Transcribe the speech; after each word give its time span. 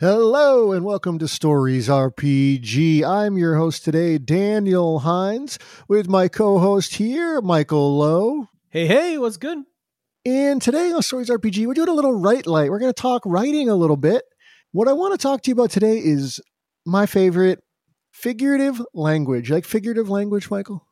Hello 0.00 0.72
and 0.72 0.82
welcome 0.82 1.18
to 1.18 1.28
Stories 1.28 1.88
RPG. 1.88 3.04
I'm 3.04 3.36
your 3.36 3.56
host 3.56 3.84
today, 3.84 4.16
Daniel 4.16 5.00
Hinds, 5.00 5.58
with 5.88 6.08
my 6.08 6.26
co 6.26 6.58
host 6.58 6.94
here, 6.94 7.42
Michael 7.42 7.98
Low. 7.98 8.48
Hey, 8.70 8.86
hey, 8.86 9.18
what's 9.18 9.36
good? 9.36 9.58
And 10.24 10.62
today 10.62 10.90
on 10.90 11.02
Stories 11.02 11.28
RPG, 11.28 11.66
we're 11.66 11.74
doing 11.74 11.90
a 11.90 11.92
little 11.92 12.18
write 12.18 12.46
light. 12.46 12.70
We're 12.70 12.78
going 12.78 12.94
to 12.94 12.98
talk 12.98 13.20
writing 13.26 13.68
a 13.68 13.74
little 13.74 13.98
bit. 13.98 14.24
What 14.72 14.88
I 14.88 14.94
want 14.94 15.12
to 15.12 15.22
talk 15.22 15.42
to 15.42 15.50
you 15.50 15.52
about 15.52 15.68
today 15.68 15.98
is 15.98 16.40
my 16.86 17.04
favorite 17.04 17.62
figurative 18.10 18.80
language. 18.94 19.50
You 19.50 19.56
like 19.56 19.66
figurative 19.66 20.08
language, 20.08 20.50
Michael? 20.50 20.86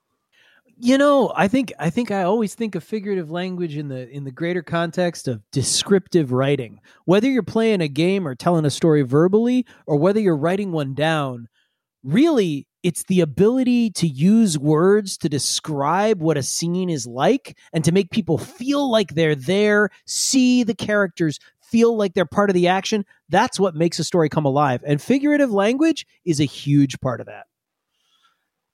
You 0.81 0.97
know, 0.97 1.33
I 1.35 1.49
think 1.49 1.73
I 1.81 1.91
think 1.91 2.13
I 2.13 2.23
always 2.23 2.55
think 2.55 2.77
of 2.77 2.85
figurative 2.85 3.33
language 3.33 3.77
in 3.77 3.89
the 3.89 4.09
in 4.11 4.23
the 4.23 4.31
greater 4.31 4.63
context 4.63 5.27
of 5.27 5.43
descriptive 5.51 6.31
writing. 6.31 6.81
Whether 7.05 7.29
you're 7.29 7.43
playing 7.43 7.81
a 7.81 7.89
game 7.89 8.29
or 8.29 8.37
telling 8.37 8.65
a 8.65 8.71
story 8.71 9.03
verbally 9.03 9.67
or 9.87 9.97
whether 9.97 10.21
you're 10.21 10.37
writing 10.37 10.71
one 10.71 10.95
down, 10.95 11.49
really 12.05 12.69
it's 12.85 13.03
the 13.05 13.21
ability 13.21 13.91
to 13.91 14.07
use 14.07 14.57
words 14.57 15.19
to 15.19 15.29
describe 15.29 16.23
what 16.23 16.37
a 16.37 16.45
scene 16.45 16.91
is 16.91 17.09
like 17.09 17.59
and 17.73 17.85
to 17.85 17.91
make 17.91 18.11
people 18.11 18.39
feel 18.39 18.89
like 18.89 19.15
they're 19.15 19.35
there, 19.35 19.91
see 20.07 20.63
the 20.63 20.77
characters, 20.77 21.41
feel 21.61 21.97
like 21.97 22.15
they're 22.15 22.25
part 22.25 22.51
of 22.51 22.55
the 22.55 22.69
action. 22.69 23.05
That's 23.29 23.59
what 23.59 23.75
makes 23.75 23.99
a 23.99 24.05
story 24.05 24.29
come 24.29 24.45
alive. 24.45 24.85
And 24.87 25.03
figurative 25.03 25.51
language 25.51 26.07
is 26.25 26.39
a 26.39 26.45
huge 26.45 27.01
part 27.01 27.21
of 27.21 27.27
that. 27.27 27.47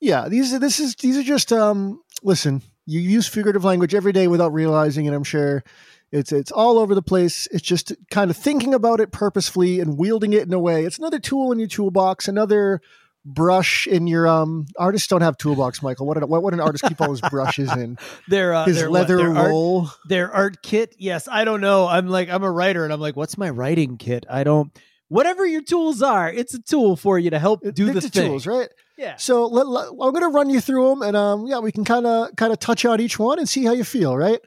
Yeah, 0.01 0.27
these 0.29 0.53
are 0.53 0.59
this 0.59 0.79
is 0.79 0.95
these 0.95 1.17
are 1.17 1.23
just 1.23 1.51
um 1.51 2.01
listen, 2.25 2.61
you 2.85 2.99
use 2.99 3.27
figurative 3.27 3.63
language 3.63 3.95
every 3.95 4.11
day 4.11 4.27
without 4.27 4.53
realizing 4.53 5.05
it, 5.05 5.13
I'm 5.13 5.23
sure. 5.23 5.63
It's 6.11 6.31
it's 6.31 6.51
all 6.51 6.77
over 6.77 6.95
the 6.95 7.01
place. 7.01 7.47
It's 7.51 7.63
just 7.63 7.93
kind 8.09 8.29
of 8.29 8.37
thinking 8.37 8.73
about 8.73 8.99
it 8.99 9.11
purposefully 9.11 9.79
and 9.79 9.97
wielding 9.97 10.33
it 10.33 10.43
in 10.43 10.53
a 10.53 10.59
way. 10.59 10.85
It's 10.85 10.97
another 10.97 11.19
tool 11.19 11.51
in 11.51 11.59
your 11.59 11.67
toolbox, 11.67 12.27
another 12.27 12.81
brush 13.25 13.87
in 13.87 14.05
your 14.05 14.27
um 14.27 14.67
artists 14.77 15.07
don't 15.07 15.23
have 15.23 15.35
toolbox 15.35 15.81
michael 15.81 16.05
what 16.05 16.29
what 16.29 16.43
would 16.43 16.53
an 16.53 16.59
artist 16.59 16.83
keep 16.87 17.01
all 17.01 17.09
his 17.09 17.21
brushes 17.21 17.75
in 17.75 17.97
their 18.27 18.53
uh, 18.53 18.65
his 18.65 18.77
their, 18.77 18.89
leather 18.91 19.17
what, 19.17 19.23
their 19.23 19.49
roll 19.49 19.81
art, 19.81 19.97
their 20.07 20.31
art 20.31 20.61
kit 20.61 20.95
yes 20.99 21.27
i 21.31 21.43
don't 21.43 21.59
know 21.59 21.87
i'm 21.87 22.07
like 22.07 22.29
i'm 22.29 22.43
a 22.43 22.51
writer 22.51 22.83
and 22.83 22.93
i'm 22.93 22.99
like 22.99 23.15
what's 23.15 23.35
my 23.35 23.49
writing 23.49 23.97
kit 23.97 24.27
i 24.29 24.43
don't 24.43 24.79
whatever 25.07 25.43
your 25.43 25.63
tools 25.63 26.03
are 26.03 26.31
it's 26.31 26.53
a 26.53 26.61
tool 26.61 26.95
for 26.95 27.17
you 27.17 27.31
to 27.31 27.39
help 27.39 27.61
do 27.73 27.91
the 27.91 27.99
thing. 27.99 28.27
tools 28.27 28.45
right 28.45 28.69
yeah. 28.97 29.15
So 29.17 29.45
let, 29.47 29.67
let, 29.67 29.87
i'm 29.89 30.11
going 30.11 30.21
to 30.21 30.29
run 30.29 30.49
you 30.49 30.61
through 30.61 30.89
them 30.89 31.01
and 31.01 31.17
um 31.17 31.47
yeah 31.47 31.59
we 31.59 31.71
can 31.71 31.83
kind 31.85 32.05
of 32.05 32.35
kind 32.35 32.53
of 32.53 32.59
touch 32.59 32.85
on 32.85 32.99
each 33.01 33.19
one 33.19 33.39
and 33.39 33.47
see 33.47 33.65
how 33.65 33.73
you 33.73 33.83
feel 33.83 34.17
right? 34.17 34.39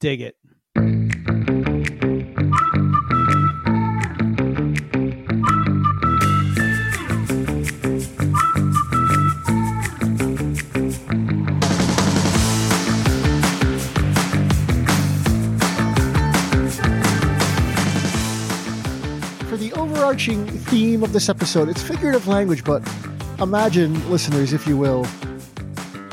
Dig 0.00 0.20
it. 0.20 0.36
For 19.48 19.56
the 19.56 19.72
overarching 19.74 20.46
theme 20.46 21.02
of 21.02 21.12
this 21.12 21.28
episode 21.28 21.68
it's 21.68 21.82
figurative 21.82 22.26
language 22.28 22.64
but 22.64 22.82
imagine 23.40 24.10
listeners 24.10 24.52
if 24.52 24.66
you 24.66 24.76
will 24.76 25.06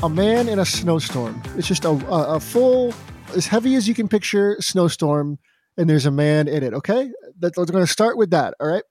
a 0.04 0.10
man 0.10 0.50
in 0.50 0.60
a 0.60 0.66
snowstorm. 0.66 1.42
It's 1.56 1.68
just 1.68 1.86
a, 1.86 1.92
a, 1.92 2.36
a 2.36 2.40
full 2.40 2.94
as 3.34 3.48
heavy 3.48 3.76
as 3.76 3.88
you 3.88 3.94
can 3.94 4.10
picture 4.10 4.58
snowstorm 4.60 5.40
and 5.78 5.90
there's 5.90 6.06
a 6.06 6.12
man 6.12 6.50
in 6.50 6.62
it 6.62 6.74
okay? 6.74 7.10
That, 7.40 7.56
we're 7.56 7.66
going 7.66 7.86
to 7.86 7.92
start 7.92 8.18
with 8.18 8.32
that 8.32 8.54
all 8.60 8.68
right? 8.68 8.84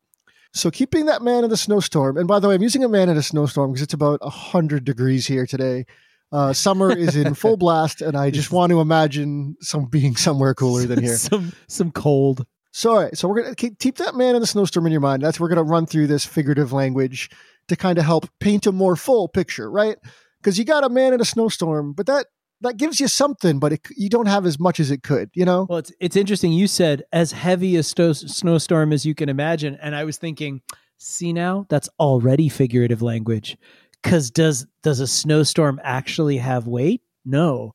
So 0.55 0.71
keeping 0.71 1.07
that 1.07 1.21
man 1.21 1.45
in 1.45 1.51
the 1.51 1.57
snowstorm 1.57 2.17
and 2.17 2.27
by 2.27 2.41
the 2.41 2.49
way 2.49 2.55
i'm 2.55 2.63
using 2.63 2.83
a 2.83 2.89
man 2.89 3.11
in 3.11 3.19
a 3.19 3.23
snowstorm 3.23 3.73
because 3.73 3.83
it's 3.83 3.95
about 3.95 4.23
100 4.23 4.85
degrees 4.85 5.27
here 5.27 5.47
today. 5.47 5.85
Uh, 6.33 6.55
summer 6.55 6.91
is 6.91 7.15
in 7.15 7.35
full 7.35 7.57
blast 7.59 8.01
and 8.01 8.17
i 8.17 8.31
just 8.31 8.51
want 8.51 8.71
to 8.71 8.81
imagine 8.81 9.55
some 9.61 9.85
being 9.85 10.17
somewhere 10.17 10.55
cooler 10.55 10.87
than 10.87 11.03
here. 11.03 11.17
Some 11.17 11.53
some 11.69 11.93
cold. 11.93 12.47
So, 12.75 12.93
all 12.93 13.03
right, 13.03 13.17
so 13.19 13.29
we're 13.29 13.43
gonna 13.43 13.55
keep, 13.55 13.79
keep 13.79 13.99
that 13.99 14.15
man 14.15 14.35
in 14.35 14.41
the 14.41 14.47
snowstorm 14.47 14.87
in 14.87 14.93
your 14.93 15.03
mind. 15.03 15.23
That's 15.23 15.39
we're 15.39 15.51
gonna 15.51 15.63
run 15.63 15.85
through 15.85 16.07
this 16.07 16.25
figurative 16.25 16.73
language 16.73 17.29
to 17.69 17.77
kind 17.77 17.99
of 17.99 18.05
help 18.05 18.29
paint 18.41 18.67
a 18.67 18.73
more 18.73 18.97
full 18.97 19.29
picture, 19.29 19.71
right? 19.71 19.97
Because 20.41 20.59
you 20.59 20.65
got 20.65 20.85
a 20.85 20.89
man 20.89 21.13
in 21.13 21.21
a 21.21 21.25
snowstorm, 21.25 21.93
but 21.93 22.07
that 22.07 22.27
that 22.61 22.77
gives 22.77 23.01
you 23.01 23.09
something, 23.09 23.59
but 23.59 23.73
it, 23.73 23.81
you 23.97 24.09
don't 24.09 24.27
have 24.27 24.47
as 24.47 24.61
much 24.61 24.79
as 24.79 24.93
it 24.93 25.03
could, 25.03 25.31
you 25.35 25.45
know. 25.45 25.67
well 25.69 25.79
it's 25.79 25.93
it's 26.01 26.17
interesting 26.17 26.53
you 26.53 26.67
said 26.67 27.03
as 27.13 27.33
heavy 27.33 27.77
a 27.77 27.83
sto- 27.83 28.13
snowstorm 28.13 28.93
as 28.93 29.05
you 29.05 29.15
can 29.15 29.29
imagine 29.29 29.77
and 29.83 29.97
i 29.97 30.05
was 30.05 30.17
thinking 30.17 30.61
see 30.99 31.33
now 31.33 31.67
that's 31.69 31.89
already 31.99 32.49
figurative 32.49 33.03
language 33.03 33.57
because 34.01 34.31
does 34.31 34.67
does 34.85 35.01
a 35.01 35.07
snowstorm 35.09 35.81
actually 35.83 36.37
have 36.37 36.69
weight 36.69 37.03
no 37.25 37.73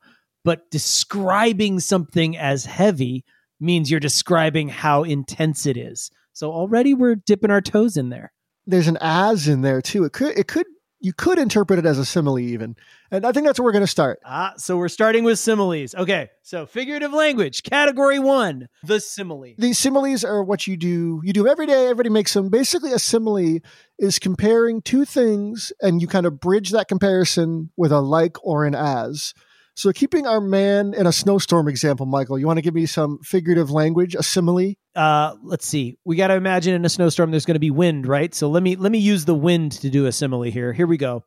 but 0.47 0.71
describing 0.71 1.77
something 1.81 2.37
as 2.37 2.63
heavy 2.63 3.25
means 3.59 3.91
you're 3.91 3.99
describing 3.99 4.69
how 4.69 5.03
intense 5.03 5.65
it 5.65 5.75
is. 5.75 6.09
So 6.31 6.51
already 6.51 6.93
we're 6.93 7.15
dipping 7.15 7.51
our 7.51 7.59
toes 7.59 7.97
in 7.97 8.07
there. 8.07 8.31
There's 8.67 8.87
an 8.87 8.97
as 9.01 9.47
in 9.47 9.61
there 9.61 9.81
too. 9.81 10.03
It 10.03 10.13
could 10.13 10.37
it 10.37 10.47
could 10.47 10.65
you 10.99 11.13
could 11.13 11.37
interpret 11.37 11.79
it 11.79 11.85
as 11.85 11.99
a 11.99 12.05
simile 12.05 12.39
even, 12.39 12.75
and 13.11 13.25
I 13.25 13.31
think 13.31 13.45
that's 13.45 13.59
where 13.59 13.65
we're 13.65 13.71
going 13.71 13.83
to 13.83 13.87
start. 13.87 14.19
Ah, 14.25 14.53
so 14.57 14.77
we're 14.77 14.89
starting 14.89 15.23
with 15.23 15.39
similes. 15.39 15.93
Okay, 15.95 16.29
so 16.41 16.65
figurative 16.65 17.13
language, 17.13 17.63
category 17.63 18.19
one, 18.19 18.67
the 18.83 18.99
simile. 18.99 19.53
These 19.57 19.79
similes 19.79 20.23
are 20.23 20.43
what 20.43 20.67
you 20.67 20.75
do. 20.75 21.21
You 21.23 21.33
do 21.33 21.47
every 21.47 21.65
day. 21.65 21.83
Everybody 21.83 22.09
makes 22.09 22.33
them. 22.33 22.49
Basically, 22.49 22.91
a 22.93 22.99
simile 22.99 23.59
is 23.97 24.19
comparing 24.19 24.81
two 24.81 25.05
things, 25.05 25.71
and 25.81 26.01
you 26.01 26.07
kind 26.07 26.25
of 26.25 26.39
bridge 26.39 26.71
that 26.71 26.87
comparison 26.87 27.69
with 27.77 27.91
a 27.91 28.01
like 28.01 28.43
or 28.43 28.65
an 28.65 28.75
as. 28.75 29.33
So, 29.77 29.91
keeping 29.93 30.25
our 30.25 30.41
man 30.41 30.95
in 30.95 31.05
a 31.05 31.11
snowstorm 31.11 31.67
example, 31.67 32.07
Michael, 32.07 32.39
you 32.39 32.47
want 32.47 32.57
to 32.57 32.63
give 32.63 32.73
me 32.73 32.87
some 32.87 33.19
figurative 33.19 33.69
language, 33.69 34.15
a 34.15 34.23
simile? 34.23 34.73
Uh, 34.95 35.35
let's 35.43 35.67
see. 35.67 35.99
We 36.03 36.15
got 36.15 36.29
to 36.29 36.33
imagine 36.33 36.73
in 36.73 36.83
a 36.83 36.89
snowstorm 36.89 37.29
there's 37.29 37.45
going 37.45 37.53
to 37.53 37.59
be 37.59 37.69
wind, 37.69 38.07
right? 38.07 38.33
So 38.33 38.49
let 38.49 38.63
me 38.63 38.75
let 38.75 38.91
me 38.91 38.97
use 38.97 39.25
the 39.25 39.35
wind 39.35 39.73
to 39.73 39.91
do 39.91 40.07
a 40.07 40.11
simile 40.11 40.41
here. 40.41 40.73
Here 40.73 40.87
we 40.87 40.97
go. 40.97 41.23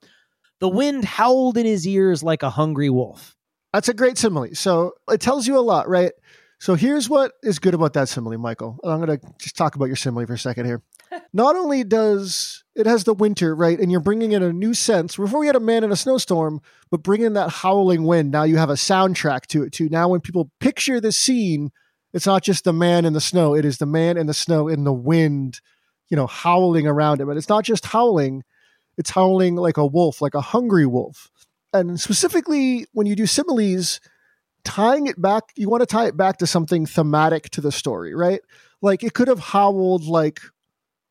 The 0.59 0.69
wind 0.69 1.05
howled 1.05 1.59
in 1.59 1.65
his 1.65 1.87
ears 1.87 2.25
like 2.25 2.43
a 2.43 2.51
hungry 2.51 2.91
wolf. 2.91 3.37
That's 3.73 3.89
a 3.89 3.95
great 3.95 4.19
simile. 4.19 4.49
So 4.55 4.95
it 5.09 5.21
tells 5.21 5.47
you 5.47 5.57
a 5.57 5.61
lot, 5.63 5.89
right? 5.89 6.11
So 6.59 6.75
here's 6.75 7.09
what 7.09 7.35
is 7.45 7.61
good 7.61 7.75
about 7.75 7.93
that 7.93 8.09
simile, 8.09 8.37
Michael. 8.37 8.81
I'm 8.83 9.01
going 9.01 9.17
to 9.17 9.27
just 9.39 9.57
talk 9.57 9.77
about 9.77 9.85
your 9.85 9.97
simile 9.97 10.27
for 10.27 10.33
a 10.33 10.39
second 10.39 10.67
here. 10.67 10.83
Not 11.33 11.55
only 11.57 11.85
does 11.85 12.65
it 12.75 12.87
has 12.87 13.05
the 13.05 13.15
winter, 13.15 13.55
right, 13.55 13.79
and 13.79 13.91
you're 13.91 14.01
bringing 14.01 14.33
in 14.33 14.43
a 14.43 14.53
new 14.53 14.75
sense. 14.75 15.17
Before 15.17 15.41
we 15.41 15.47
had 15.47 15.57
a 15.57 15.61
man 15.61 15.85
in 15.85 15.93
a 15.93 15.97
snowstorm, 15.97 16.61
but 16.91 17.03
bring 17.03 17.23
in 17.23 17.35
that 17.35 17.51
howling 17.51 18.05
wind. 18.05 18.31
Now 18.31 18.45
you 18.45 18.57
have 18.57 18.71
a 18.71 18.75
soundtrack 18.75 19.47
to 19.49 19.63
it 19.63 19.73
too. 19.73 19.89
Now 19.89 20.09
when 20.09 20.21
people 20.21 20.51
picture 20.61 21.01
the 21.01 21.13
scene, 21.13 21.71
it's 22.13 22.27
not 22.27 22.43
just 22.43 22.65
the 22.65 22.73
man 22.73 23.05
in 23.05 23.13
the 23.13 23.21
snow; 23.21 23.55
it 23.55 23.65
is 23.65 23.79
the 23.79 23.87
man 23.87 24.17
in 24.17 24.27
the 24.27 24.35
snow 24.35 24.67
in 24.67 24.85
the 24.85 24.93
wind, 24.93 25.61
you 26.09 26.17
know, 26.17 26.27
howling 26.27 26.87
around 26.87 27.21
him. 27.21 27.29
And 27.29 27.39
it's 27.39 27.49
not 27.49 27.65
just 27.65 27.87
howling; 27.87 28.43
it's 28.97 29.11
howling 29.11 29.57
like 29.57 29.77
a 29.77 29.87
wolf, 29.87 30.21
like 30.21 30.35
a 30.35 30.41
hungry 30.41 30.87
wolf. 30.87 31.31
And 31.73 32.01
specifically, 32.01 32.87
when 32.93 33.07
you 33.07 33.15
do 33.15 33.27
similes, 33.27 34.01
tying 34.65 35.07
it 35.07 35.21
back, 35.21 35.45
you 35.57 35.69
want 35.69 35.83
to 35.83 35.87
tie 35.87 36.07
it 36.07 36.17
back 36.17 36.39
to 36.39 36.47
something 36.47 36.87
thematic 36.87 37.51
to 37.51 37.61
the 37.61 37.71
story, 37.71 38.15
right? 38.15 38.41
Like 38.83 39.05
it 39.05 39.15
could 39.15 39.29
have 39.29 39.39
howled 39.39 40.05
like 40.05 40.41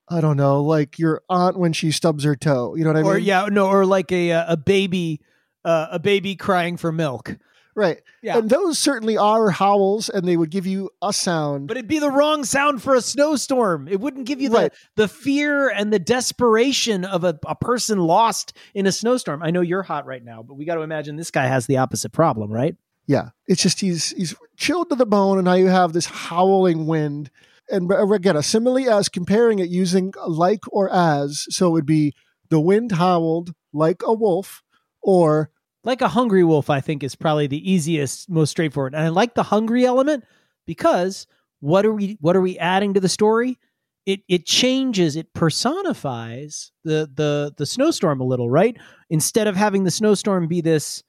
I 0.10 0.22
don't 0.22 0.38
know, 0.38 0.64
like 0.64 0.98
your 0.98 1.22
aunt 1.30 1.58
when 1.58 1.74
she 1.74 1.92
stubs 1.92 2.24
her 2.24 2.36
toe. 2.36 2.76
You 2.76 2.84
know 2.84 2.90
what 2.92 2.98
I 2.98 3.04
mean? 3.04 3.12
Or 3.12 3.18
yeah, 3.18 3.46
no, 3.52 3.68
or 3.68 3.86
like 3.86 4.12
a 4.12 4.32
a 4.32 4.58
baby, 4.58 5.22
uh, 5.64 5.88
a 5.92 6.00
baby 6.00 6.36
crying 6.36 6.78
for 6.78 6.92
milk. 6.92 7.38
Right. 7.76 8.02
Yeah. 8.22 8.38
And 8.40 8.50
those 8.50 8.78
certainly 8.78 9.16
are 9.16 9.52
howls, 9.52 10.10
and 10.10 10.28
they 10.28 10.36
would 10.36 10.50
give 10.50 10.66
you 10.66 10.90
a 11.02 11.14
sound. 11.14 11.68
But 11.70 11.78
it'd 11.78 11.88
be 11.88 12.00
the 12.00 12.10
wrong 12.12 12.44
sound 12.44 12.82
for 12.82 12.94
a 12.96 13.00
snowstorm. 13.02 13.88
It 13.88 14.02
wouldn't 14.02 14.26
give 14.26 14.42
you 14.42 14.50
the, 14.50 14.58
Right. 14.58 14.74
the 14.98 15.08
fear 15.08 15.70
and 15.70 15.94
the 15.94 16.00
desperation 16.00 17.06
of 17.06 17.24
a, 17.24 17.40
a 17.48 17.56
person 17.56 18.00
lost 18.00 18.52
in 18.74 18.86
a 18.86 18.92
snowstorm. 18.92 19.42
I 19.42 19.52
know 19.52 19.62
you're 19.62 19.84
hot 19.84 20.06
right 20.06 20.24
now, 20.26 20.44
but 20.44 20.56
we 20.56 20.66
got 20.66 20.76
to 20.76 20.82
imagine 20.82 21.16
this 21.16 21.32
guy 21.32 21.46
has 21.46 21.68
the 21.68 21.78
opposite 21.78 22.12
problem, 22.12 22.52
right? 22.52 22.76
yeah, 23.06 23.30
it's 23.48 23.62
just 23.64 23.80
he's 23.80 24.10
he's 24.12 24.36
chilled 24.58 24.90
to 24.90 24.96
the 24.96 25.06
bone, 25.06 25.38
and 25.40 25.46
now 25.46 25.54
you 25.54 25.68
have 25.68 25.94
this 25.94 26.06
howling 26.06 26.86
wind. 26.86 27.32
And 27.72 27.92
uh, 27.92 28.08
again, 28.14 28.36
a 28.36 28.44
simile 28.44 28.90
as 28.90 29.10
comparing 29.10 29.60
it 29.60 29.70
using 29.70 30.14
like 30.28 30.62
or 30.72 30.90
as, 30.94 31.46
so 31.50 31.68
it 31.68 31.72
would 31.72 31.86
be 31.86 32.14
the 32.50 32.60
wind 32.60 32.94
howled 32.94 33.54
like 33.74 34.02
a 34.04 34.14
wolf, 34.14 34.64
or 35.02 35.52
Like 35.84 36.02
a 36.02 36.10
hungry 36.10 36.44
wolf, 36.44 36.70
I 36.70 36.82
think 36.82 37.04
is 37.04 37.16
probably 37.16 37.48
the 37.48 37.72
easiest, 37.72 38.30
most 38.30 38.52
straightforward. 38.52 38.94
And 38.94 39.04
I 39.04 39.08
like 39.10 39.34
the 39.34 39.44
hungry 39.44 39.86
element 39.86 40.26
because 40.68 41.26
what 41.62 41.86
are 41.86 41.94
we 41.94 42.18
what 42.20 42.36
are 42.36 42.42
we 42.42 42.58
adding 42.60 42.94
to 42.96 43.00
the 43.00 43.10
story? 43.10 43.58
It 44.06 44.22
it 44.28 44.46
changes, 44.46 45.16
it 45.16 45.34
personifies 45.34 46.72
the 46.84 47.10
the 47.14 47.54
the 47.58 47.66
snowstorm 47.66 48.20
a 48.22 48.26
little, 48.26 48.50
right? 48.50 48.78
Instead 49.10 49.48
of 49.48 49.56
having 49.56 49.84
the 49.86 49.92
snowstorm 49.92 50.48
be 50.48 50.62
this 50.62 51.04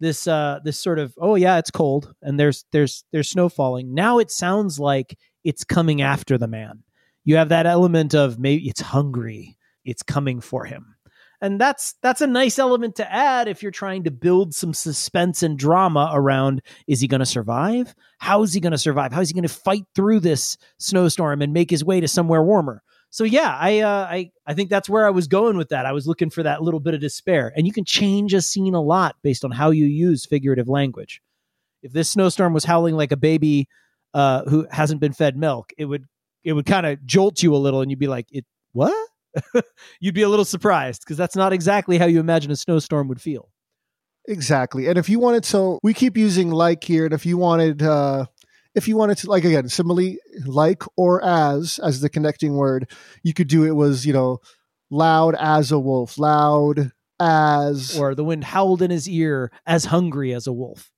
this 0.00 0.26
uh 0.26 0.60
this 0.64 0.78
sort 0.78 0.98
of 0.98 1.14
oh 1.20 1.34
yeah 1.34 1.58
it's 1.58 1.70
cold 1.70 2.12
and 2.22 2.38
there's 2.40 2.64
there's 2.72 3.04
there's 3.12 3.30
snow 3.30 3.48
falling 3.48 3.94
now 3.94 4.18
it 4.18 4.30
sounds 4.30 4.78
like 4.78 5.16
it's 5.44 5.64
coming 5.64 6.02
after 6.02 6.38
the 6.38 6.48
man 6.48 6.82
You 7.24 7.36
have 7.36 7.50
that 7.50 7.66
element 7.66 8.14
of 8.14 8.38
maybe 8.38 8.68
it's 8.68 8.80
hungry, 8.80 9.56
it's 9.84 10.02
coming 10.02 10.40
for 10.40 10.64
him. 10.64 10.96
And 11.42 11.58
that's 11.58 11.94
that's 12.02 12.20
a 12.20 12.26
nice 12.26 12.58
element 12.58 12.96
to 12.96 13.10
add 13.10 13.48
if 13.48 13.62
you're 13.62 13.72
trying 13.72 14.04
to 14.04 14.10
build 14.10 14.54
some 14.54 14.74
suspense 14.74 15.42
and 15.42 15.58
drama 15.58 16.10
around 16.12 16.60
is 16.86 17.00
he 17.00 17.08
going 17.08 17.20
to 17.20 17.26
survive? 17.26 17.94
How 18.18 18.42
is 18.42 18.52
he 18.52 18.60
going 18.60 18.72
to 18.72 18.78
survive? 18.78 19.12
How 19.12 19.22
is 19.22 19.30
he 19.30 19.34
going 19.34 19.48
to 19.48 19.48
fight 19.48 19.84
through 19.94 20.20
this 20.20 20.58
snowstorm 20.78 21.40
and 21.40 21.54
make 21.54 21.70
his 21.70 21.82
way 21.82 22.00
to 22.00 22.08
somewhere 22.08 22.42
warmer? 22.42 22.82
So 23.08 23.24
yeah, 23.24 23.56
I 23.58 23.80
uh, 23.80 24.06
I 24.08 24.30
I 24.46 24.54
think 24.54 24.68
that's 24.68 24.88
where 24.88 25.06
I 25.06 25.10
was 25.10 25.28
going 25.28 25.56
with 25.56 25.70
that. 25.70 25.86
I 25.86 25.92
was 25.92 26.06
looking 26.06 26.30
for 26.30 26.42
that 26.42 26.62
little 26.62 26.78
bit 26.78 26.94
of 26.94 27.00
despair, 27.00 27.52
and 27.56 27.66
you 27.66 27.72
can 27.72 27.84
change 27.84 28.34
a 28.34 28.42
scene 28.42 28.74
a 28.74 28.80
lot 28.80 29.16
based 29.22 29.44
on 29.44 29.50
how 29.50 29.70
you 29.70 29.86
use 29.86 30.26
figurative 30.26 30.68
language. 30.68 31.22
If 31.82 31.92
this 31.92 32.10
snowstorm 32.10 32.52
was 32.52 32.64
howling 32.64 32.96
like 32.96 33.12
a 33.12 33.16
baby 33.16 33.66
uh, 34.14 34.44
who 34.44 34.66
hasn't 34.70 35.00
been 35.00 35.12
fed 35.12 35.36
milk, 35.36 35.72
it 35.78 35.84
would 35.84 36.06
it 36.44 36.52
would 36.52 36.66
kind 36.66 36.86
of 36.86 37.04
jolt 37.04 37.42
you 37.42 37.54
a 37.54 37.58
little, 37.58 37.80
and 37.80 37.90
you'd 37.90 38.00
be 38.00 38.08
like, 38.08 38.26
"It 38.30 38.44
what?" 38.72 38.94
you'd 40.00 40.14
be 40.14 40.22
a 40.22 40.28
little 40.28 40.44
surprised 40.44 41.02
because 41.02 41.16
that's 41.16 41.36
not 41.36 41.52
exactly 41.52 41.98
how 41.98 42.06
you 42.06 42.20
imagine 42.20 42.50
a 42.50 42.56
snowstorm 42.56 43.08
would 43.08 43.20
feel. 43.20 43.50
Exactly, 44.28 44.86
and 44.86 44.98
if 44.98 45.08
you 45.08 45.18
wanted, 45.18 45.44
so 45.44 45.78
we 45.82 45.94
keep 45.94 46.16
using 46.16 46.50
like 46.50 46.84
here, 46.84 47.04
and 47.04 47.14
if 47.14 47.24
you 47.24 47.38
wanted 47.38 47.82
uh, 47.82 48.26
if 48.74 48.86
you 48.88 48.96
wanted 48.96 49.18
to 49.18 49.30
like 49.30 49.44
again 49.44 49.68
simile 49.68 50.16
like 50.46 50.82
or 50.96 51.24
as 51.24 51.78
as 51.82 52.00
the 52.00 52.08
connecting 52.08 52.54
word 52.54 52.90
you 53.22 53.34
could 53.34 53.48
do 53.48 53.64
it 53.64 53.72
was 53.72 54.06
you 54.06 54.12
know 54.12 54.40
loud 54.90 55.34
as 55.38 55.72
a 55.72 55.78
wolf 55.78 56.18
loud 56.18 56.92
as 57.20 57.98
or 57.98 58.14
the 58.14 58.24
wind 58.24 58.44
howled 58.44 58.82
in 58.82 58.90
his 58.90 59.08
ear 59.08 59.50
as 59.66 59.86
hungry 59.86 60.32
as 60.32 60.46
a 60.46 60.52
wolf 60.52 60.90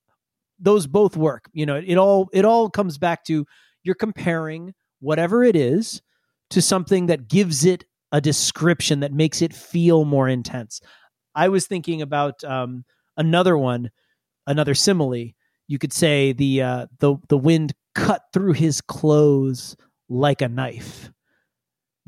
those 0.63 0.87
both 0.87 1.17
work. 1.17 1.51
You 1.53 1.67
know 1.67 1.77
it 1.77 1.97
all 1.97 2.31
it 2.33 2.45
all 2.45 2.71
comes 2.71 2.97
back 2.99 3.25
to 3.25 3.47
you're 3.83 3.95
comparing 3.95 4.75
whatever 5.01 5.43
it 5.43 5.57
is 5.57 6.01
to 6.51 6.63
something 6.63 7.07
that 7.07 7.29
gives 7.29 7.65
it 7.65 7.85
a 8.13 8.21
description 8.21 9.01
that 9.01 9.13
makes 9.13 9.43
it 9.43 9.55
feel 9.55 10.05
more 10.05 10.29
intense. 10.29 10.81
I 11.35 11.49
was 11.49 11.67
thinking 11.67 12.03
about 12.03 12.43
um, 12.45 12.85
another 13.17 13.57
one 13.59 13.91
another 14.47 14.75
simile. 14.75 15.33
You 15.69 15.79
could 15.79 15.93
say 15.93 16.33
the 16.33 16.63
uh, 16.63 16.87
the 17.01 17.17
the 17.29 17.39
wind 17.39 17.73
cut 17.95 18.23
through 18.33 18.53
his 18.53 18.81
clothes 18.81 19.77
like 20.09 20.43
a 20.43 20.49
knife. 20.49 21.11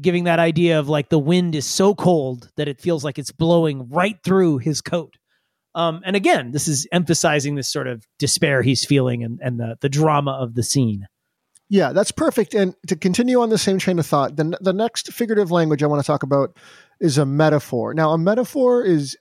Giving 0.00 0.24
that 0.24 0.40
idea 0.40 0.78
of 0.78 0.88
like 0.88 1.08
the 1.08 1.18
wind 1.18 1.54
is 1.54 1.66
so 1.66 1.94
cold 1.94 2.50
that 2.56 2.68
it 2.68 2.80
feels 2.80 3.04
like 3.04 3.18
it's 3.18 3.32
blowing 3.32 3.88
right 3.88 4.18
through 4.24 4.58
his 4.58 4.80
coat 4.80 5.16
um, 5.74 6.00
and 6.04 6.16
again 6.16 6.50
this 6.52 6.68
is 6.68 6.86
emphasizing 6.92 7.54
this 7.54 7.70
sort 7.70 7.86
of 7.86 8.06
despair 8.18 8.62
he's 8.62 8.84
feeling 8.84 9.22
and, 9.22 9.40
and 9.42 9.58
the, 9.58 9.76
the 9.80 9.88
drama 9.88 10.32
of 10.32 10.54
the 10.54 10.62
scene 10.62 11.06
yeah 11.68 11.92
that's 11.92 12.12
perfect 12.12 12.54
and 12.54 12.74
to 12.86 12.96
continue 12.96 13.40
on 13.40 13.50
the 13.50 13.58
same 13.58 13.78
train 13.78 13.98
of 13.98 14.06
thought 14.06 14.36
the, 14.36 14.56
the 14.60 14.72
next 14.72 15.12
figurative 15.12 15.50
language 15.50 15.82
i 15.82 15.86
want 15.86 16.00
to 16.00 16.06
talk 16.06 16.22
about 16.22 16.56
is 17.00 17.18
a 17.18 17.26
metaphor 17.26 17.94
now 17.94 18.10
a 18.10 18.18
metaphor 18.18 18.84
is 18.84 19.16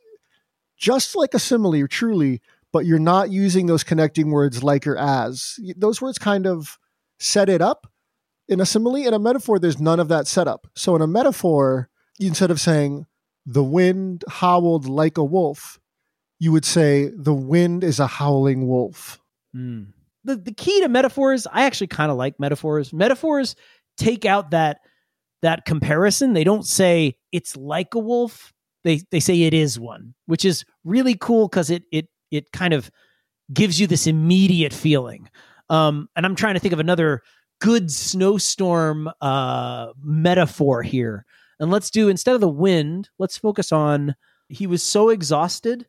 just 0.78 1.16
like 1.16 1.34
a 1.34 1.40
simile 1.40 1.88
truly 1.88 2.42
but 2.74 2.88
you're 2.88 3.00
not 3.00 3.30
using 3.32 3.68
those 3.68 3.84
connecting 3.84 4.32
words 4.32 4.64
like 4.64 4.86
or 4.86 4.98
as. 4.98 5.60
Those 5.78 6.02
words 6.02 6.18
kind 6.18 6.46
of 6.46 6.80
set 7.20 7.48
it 7.48 7.62
up. 7.62 7.88
In 8.50 8.60
a 8.60 8.66
simile, 8.66 9.08
in 9.08 9.14
a 9.14 9.20
metaphor, 9.20 9.60
there's 9.60 9.80
none 9.80 10.00
of 10.02 10.10
that 10.10 10.28
setup. 10.28 10.68
So 10.76 10.96
in 10.96 11.02
a 11.02 11.08
metaphor, 11.08 11.90
instead 12.20 12.52
of 12.52 12.60
saying 12.60 13.06
the 13.46 13.64
wind 13.64 14.26
howled 14.28 14.90
like 14.90 15.18
a 15.18 15.24
wolf, 15.24 15.80
you 16.44 16.52
would 16.52 16.66
say 16.66 17.10
the 17.16 17.34
wind 17.34 17.86
is 17.86 18.02
a 18.02 18.08
howling 18.08 18.68
wolf. 18.68 19.18
Mm. 19.56 19.94
The 20.26 20.36
the 20.36 20.52
key 20.52 20.82
to 20.82 20.90
metaphors, 20.90 21.48
I 21.48 21.64
actually 21.64 21.88
kind 21.88 22.12
of 22.12 22.18
like 22.18 22.38
metaphors. 22.38 22.92
Metaphors 22.92 23.56
take 23.96 24.26
out 24.26 24.52
that 24.52 24.80
that 25.42 25.64
comparison. 25.64 26.34
They 26.34 26.44
don't 26.44 26.66
say 26.66 27.16
it's 27.32 27.56
like 27.56 27.96
a 27.96 28.00
wolf. 28.00 28.52
They 28.84 29.04
they 29.10 29.22
say 29.22 29.44
it 29.44 29.54
is 29.54 29.80
one, 29.80 30.16
which 30.26 30.44
is 30.44 30.66
really 30.84 31.16
cool 31.16 31.48
because 31.48 31.70
it 31.70 31.84
it 31.94 32.10
it 32.30 32.52
kind 32.52 32.74
of 32.74 32.92
gives 33.54 33.80
you 33.80 33.88
this 33.88 34.06
immediate 34.06 34.74
feeling. 34.74 35.30
Um, 35.70 36.10
and 36.14 36.26
I'm 36.26 36.36
trying 36.36 36.56
to 36.56 36.60
think 36.60 36.74
of 36.74 36.80
another 36.82 37.22
good 37.62 37.90
snowstorm 37.90 39.10
uh, 39.22 39.94
metaphor 40.04 40.84
here. 40.84 41.26
And 41.62 41.72
let's 41.72 41.90
do 41.90 42.10
instead 42.10 42.36
of 42.36 42.42
the 42.42 42.50
wind, 42.50 43.10
let's 43.18 43.38
focus 43.38 43.72
on 43.72 44.16
he 44.50 44.68
was 44.68 44.84
so 44.84 45.08
exhausted, 45.08 45.88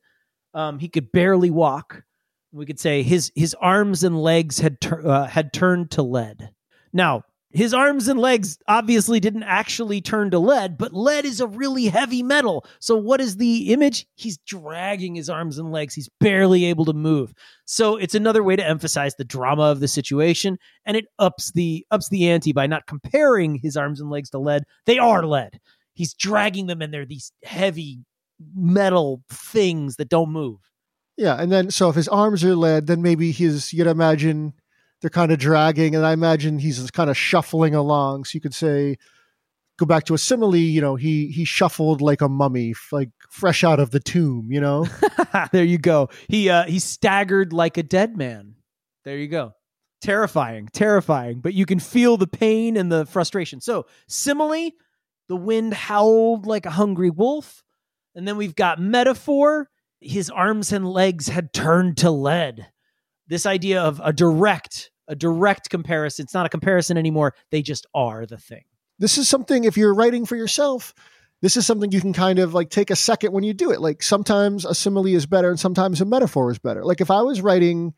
um, 0.54 0.78
he 0.78 0.88
could 0.88 1.12
barely 1.12 1.50
walk. 1.50 2.04
We 2.52 2.66
could 2.66 2.80
say 2.80 3.02
his 3.02 3.32
his 3.34 3.54
arms 3.60 4.04
and 4.04 4.22
legs 4.22 4.58
had 4.58 4.80
tur- 4.80 5.06
uh, 5.06 5.26
had 5.26 5.52
turned 5.52 5.90
to 5.92 6.02
lead. 6.02 6.50
Now, 6.92 7.24
his 7.54 7.72
arms 7.72 8.08
and 8.08 8.18
legs 8.18 8.58
obviously 8.66 9.20
didn't 9.20 9.44
actually 9.44 10.00
turn 10.00 10.32
to 10.32 10.40
lead, 10.40 10.76
but 10.76 10.92
lead 10.92 11.24
is 11.24 11.40
a 11.40 11.46
really 11.46 11.86
heavy 11.86 12.20
metal. 12.20 12.66
So, 12.80 12.96
what 12.96 13.20
is 13.20 13.36
the 13.36 13.72
image? 13.72 14.06
He's 14.16 14.38
dragging 14.38 15.14
his 15.14 15.30
arms 15.30 15.56
and 15.58 15.70
legs. 15.70 15.94
He's 15.94 16.10
barely 16.20 16.64
able 16.64 16.84
to 16.86 16.92
move. 16.92 17.32
So, 17.64 17.96
it's 17.96 18.16
another 18.16 18.42
way 18.42 18.56
to 18.56 18.66
emphasize 18.66 19.14
the 19.14 19.24
drama 19.24 19.62
of 19.62 19.78
the 19.78 19.88
situation, 19.88 20.58
and 20.84 20.96
it 20.96 21.06
ups 21.20 21.52
the 21.52 21.86
ups 21.92 22.08
the 22.08 22.28
ante 22.28 22.52
by 22.52 22.66
not 22.66 22.86
comparing 22.86 23.54
his 23.54 23.76
arms 23.76 24.00
and 24.00 24.10
legs 24.10 24.30
to 24.30 24.38
lead. 24.38 24.64
They 24.86 24.98
are 24.98 25.24
lead. 25.24 25.60
He's 25.94 26.12
dragging 26.12 26.66
them, 26.66 26.82
and 26.82 26.92
they're 26.92 27.06
these 27.06 27.30
heavy 27.44 28.00
metal 28.54 29.22
things 29.28 29.96
that 29.96 30.08
don't 30.08 30.30
move. 30.30 30.58
Yeah, 31.16 31.40
and 31.40 31.50
then 31.52 31.70
so 31.70 31.88
if 31.88 31.94
his 31.94 32.08
arms 32.08 32.42
are 32.44 32.56
lead, 32.56 32.86
then 32.86 33.00
maybe 33.00 33.30
he's 33.30 33.72
you'd 33.72 33.86
imagine 33.86 34.52
they're 35.00 35.10
kind 35.10 35.30
of 35.32 35.38
dragging, 35.38 35.94
and 35.94 36.04
I 36.04 36.12
imagine 36.12 36.58
he's 36.58 36.90
kind 36.90 37.10
of 37.10 37.16
shuffling 37.16 37.74
along. 37.74 38.24
So 38.24 38.36
you 38.36 38.40
could 38.40 38.54
say, 38.54 38.96
go 39.78 39.86
back 39.86 40.04
to 40.04 40.14
a 40.14 40.18
simile. 40.18 40.56
You 40.56 40.80
know, 40.80 40.96
he 40.96 41.28
he 41.28 41.44
shuffled 41.44 42.00
like 42.00 42.20
a 42.20 42.28
mummy, 42.28 42.74
like 42.90 43.10
fresh 43.30 43.64
out 43.64 43.80
of 43.80 43.90
the 43.90 44.00
tomb. 44.00 44.48
You 44.50 44.60
know, 44.60 44.86
there 45.52 45.64
you 45.64 45.78
go. 45.78 46.08
He 46.28 46.50
uh, 46.50 46.64
he 46.64 46.78
staggered 46.78 47.52
like 47.52 47.76
a 47.76 47.82
dead 47.82 48.16
man. 48.16 48.56
There 49.04 49.18
you 49.18 49.28
go. 49.28 49.52
Terrifying, 50.00 50.68
terrifying. 50.72 51.40
But 51.40 51.54
you 51.54 51.64
can 51.64 51.78
feel 51.78 52.16
the 52.16 52.26
pain 52.26 52.76
and 52.76 52.92
the 52.92 53.06
frustration. 53.06 53.60
So 53.60 53.86
simile, 54.06 54.70
the 55.28 55.36
wind 55.36 55.72
howled 55.72 56.46
like 56.46 56.66
a 56.66 56.70
hungry 56.70 57.10
wolf, 57.10 57.63
and 58.14 58.26
then 58.26 58.36
we've 58.36 58.56
got 58.56 58.80
metaphor. 58.80 59.68
His 60.00 60.30
arms 60.30 60.72
and 60.72 60.88
legs 60.88 61.28
had 61.28 61.52
turned 61.52 61.98
to 61.98 62.10
lead. 62.10 62.66
This 63.26 63.46
idea 63.46 63.82
of 63.82 64.00
a 64.04 64.12
direct 64.12 64.90
a 65.08 65.14
direct 65.14 65.70
comparison. 65.70 66.24
It's 66.24 66.34
not 66.34 66.46
a 66.46 66.50
comparison 66.50 66.96
anymore. 66.96 67.34
They 67.50 67.62
just 67.62 67.86
are 67.94 68.26
the 68.26 68.38
thing. 68.38 68.64
This 68.98 69.18
is 69.18 69.28
something, 69.28 69.64
if 69.64 69.76
you're 69.76 69.94
writing 69.94 70.24
for 70.24 70.36
yourself, 70.36 70.94
this 71.42 71.56
is 71.56 71.66
something 71.66 71.92
you 71.92 72.00
can 72.00 72.12
kind 72.12 72.38
of 72.38 72.54
like 72.54 72.70
take 72.70 72.90
a 72.90 72.96
second 72.96 73.32
when 73.32 73.44
you 73.44 73.52
do 73.52 73.70
it. 73.70 73.80
Like 73.80 74.02
sometimes 74.02 74.64
a 74.64 74.74
simile 74.74 75.06
is 75.06 75.26
better 75.26 75.50
and 75.50 75.60
sometimes 75.60 76.00
a 76.00 76.04
metaphor 76.04 76.50
is 76.50 76.58
better. 76.58 76.84
Like 76.84 77.00
if 77.00 77.10
I 77.10 77.22
was 77.22 77.42
writing, 77.42 77.92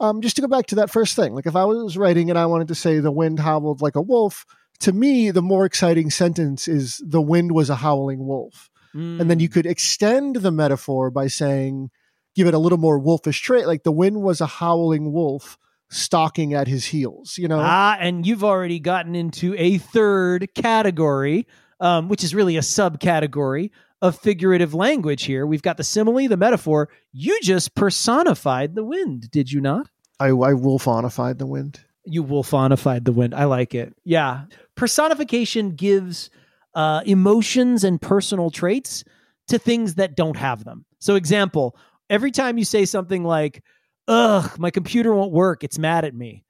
um, 0.00 0.20
just 0.20 0.36
to 0.36 0.42
go 0.42 0.48
back 0.48 0.66
to 0.66 0.76
that 0.76 0.90
first 0.90 1.16
thing, 1.16 1.34
like 1.34 1.46
if 1.46 1.56
I 1.56 1.64
was 1.64 1.98
writing 1.98 2.30
and 2.30 2.38
I 2.38 2.46
wanted 2.46 2.68
to 2.68 2.74
say 2.74 3.00
the 3.00 3.10
wind 3.10 3.40
howled 3.40 3.80
like 3.80 3.96
a 3.96 4.02
wolf, 4.02 4.44
to 4.80 4.92
me, 4.92 5.32
the 5.32 5.42
more 5.42 5.64
exciting 5.64 6.08
sentence 6.08 6.68
is 6.68 7.02
the 7.04 7.20
wind 7.20 7.50
was 7.50 7.68
a 7.68 7.76
howling 7.76 8.24
wolf. 8.24 8.70
Mm. 8.98 9.20
And 9.20 9.30
then 9.30 9.38
you 9.38 9.48
mm. 9.48 9.52
could 9.52 9.66
extend 9.66 10.36
the 10.36 10.50
metaphor 10.50 11.10
by 11.10 11.28
saying, 11.28 11.90
give 12.34 12.48
it 12.48 12.54
a 12.54 12.58
little 12.58 12.78
more 12.78 12.98
wolfish 12.98 13.40
trait, 13.40 13.66
like 13.66 13.84
the 13.84 13.92
wind 13.92 14.22
was 14.22 14.40
a 14.40 14.46
howling 14.46 15.12
wolf 15.12 15.56
stalking 15.88 16.52
at 16.52 16.66
his 16.68 16.86
heels, 16.86 17.38
you 17.38 17.48
know? 17.48 17.60
Ah, 17.62 17.96
and 17.98 18.26
you've 18.26 18.44
already 18.44 18.80
gotten 18.80 19.14
into 19.14 19.54
a 19.56 19.78
third 19.78 20.48
category, 20.54 21.46
um, 21.80 22.08
which 22.08 22.24
is 22.24 22.34
really 22.34 22.56
a 22.56 22.60
subcategory 22.60 23.70
of 24.02 24.18
figurative 24.18 24.74
language 24.74 25.24
here. 25.24 25.46
We've 25.46 25.62
got 25.62 25.76
the 25.76 25.84
simile, 25.84 26.28
the 26.28 26.36
metaphor. 26.36 26.88
You 27.12 27.38
just 27.40 27.74
personified 27.74 28.74
the 28.74 28.84
wind, 28.84 29.30
did 29.30 29.50
you 29.50 29.60
not? 29.60 29.88
I, 30.20 30.28
I 30.28 30.52
wolfonified 30.52 31.38
the 31.38 31.46
wind. 31.46 31.80
You 32.04 32.24
wolfonified 32.24 33.04
the 33.04 33.12
wind. 33.12 33.34
I 33.34 33.44
like 33.44 33.74
it. 33.74 33.94
Yeah. 34.04 34.44
Personification 34.74 35.74
gives 35.74 36.30
uh, 36.78 37.02
emotions 37.06 37.82
and 37.82 38.00
personal 38.00 38.50
traits 38.50 39.02
to 39.48 39.58
things 39.58 39.96
that 39.96 40.16
don't 40.16 40.36
have 40.36 40.62
them. 40.62 40.84
So, 41.00 41.16
example, 41.16 41.76
every 42.08 42.30
time 42.30 42.56
you 42.56 42.64
say 42.64 42.84
something 42.84 43.24
like, 43.24 43.64
ugh, 44.06 44.56
my 44.60 44.70
computer 44.70 45.12
won't 45.12 45.32
work. 45.32 45.64
It's 45.64 45.76
mad 45.76 46.04
at 46.04 46.14
me. 46.14 46.44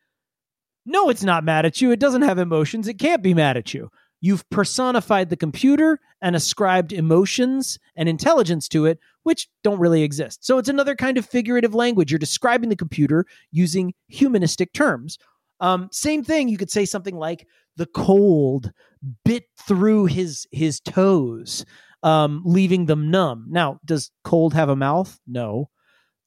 No, 0.85 1.09
it's 1.09 1.23
not 1.25 1.45
mad 1.45 1.65
at 1.65 1.81
you. 1.81 1.93
It 1.93 1.99
doesn't 1.99 2.23
have 2.23 2.39
emotions. 2.39 2.89
It 2.89 2.99
can't 2.99 3.23
be 3.23 3.33
mad 3.33 3.57
at 3.57 3.73
you. 3.73 3.89
You've 4.21 4.49
personified 4.51 5.31
the 5.31 5.37
computer 5.37 5.99
and 6.21 6.37
ascribed 6.37 6.93
emotions 6.93 7.79
and 7.97 8.07
intelligence 8.07 8.69
to 8.69 8.85
it, 8.85 8.99
which 9.23 9.49
don't 9.65 9.81
really 9.81 10.03
exist. 10.03 10.45
So 10.45 10.59
it's 10.59 10.69
another 10.69 10.95
kind 10.95 11.17
of 11.17 11.25
figurative 11.25 11.75
language. 11.75 12.13
You're 12.13 12.19
describing 12.19 12.69
the 12.69 12.77
computer 12.77 13.25
using 13.51 13.95
humanistic 14.09 14.75
terms. 14.75 15.17
Um, 15.61 15.89
same 15.91 16.23
thing. 16.23 16.51
You 16.51 16.59
could 16.59 16.71
say 16.71 16.85
something 16.85 17.17
like 17.17 17.47
the 17.77 17.87
cold 17.87 18.73
bit 19.25 19.45
through 19.67 20.07
his 20.07 20.47
his 20.53 20.81
toes, 20.81 21.65
um, 22.03 22.43
leaving 22.45 22.87
them 22.87 23.11
numb. 23.11 23.47
Now, 23.49 23.81
does 23.85 24.11
cold 24.25 24.55
have 24.55 24.69
a 24.69 24.77
mouth? 24.77 25.19
No. 25.27 25.71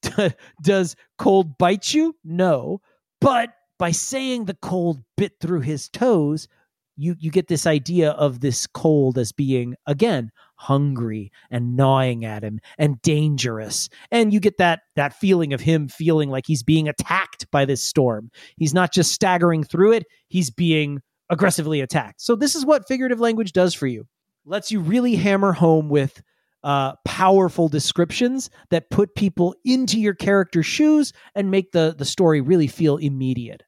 Does 0.62 0.96
cold 1.16 1.56
bite 1.58 1.94
you? 1.94 2.16
No. 2.24 2.80
But 3.20 3.50
by 3.78 3.92
saying 3.92 4.46
the 4.46 4.56
cold 4.60 5.02
bit 5.16 5.34
through 5.40 5.60
his 5.60 5.88
toes, 5.88 6.48
you 6.96 7.16
you 7.18 7.30
get 7.30 7.48
this 7.48 7.66
idea 7.66 8.10
of 8.10 8.40
this 8.40 8.66
cold 8.66 9.18
as 9.18 9.32
being 9.32 9.74
again 9.86 10.30
hungry 10.56 11.32
and 11.50 11.74
gnawing 11.74 12.24
at 12.24 12.44
him 12.44 12.60
and 12.78 13.00
dangerous 13.02 13.88
and 14.10 14.32
you 14.32 14.40
get 14.40 14.58
that 14.58 14.80
that 14.94 15.14
feeling 15.14 15.52
of 15.52 15.60
him 15.60 15.88
feeling 15.88 16.28
like 16.28 16.44
he's 16.46 16.62
being 16.62 16.88
attacked 16.88 17.50
by 17.50 17.64
this 17.64 17.82
storm 17.82 18.30
he's 18.56 18.74
not 18.74 18.92
just 18.92 19.12
staggering 19.12 19.64
through 19.64 19.92
it 19.92 20.04
he's 20.28 20.50
being 20.50 21.00
aggressively 21.30 21.80
attacked 21.80 22.20
so 22.20 22.34
this 22.36 22.54
is 22.54 22.64
what 22.64 22.86
figurative 22.86 23.20
language 23.20 23.52
does 23.52 23.74
for 23.74 23.86
you 23.86 24.06
lets 24.44 24.70
you 24.70 24.80
really 24.80 25.14
hammer 25.14 25.52
home 25.52 25.88
with 25.88 26.22
uh, 26.64 26.94
powerful 27.04 27.68
descriptions 27.68 28.48
that 28.70 28.90
put 28.90 29.14
people 29.16 29.54
into 29.64 29.98
your 29.98 30.14
character's 30.14 30.66
shoes 30.66 31.12
and 31.34 31.50
make 31.50 31.72
the 31.72 31.94
the 31.98 32.04
story 32.04 32.40
really 32.40 32.68
feel 32.68 32.96
immediate 32.98 33.62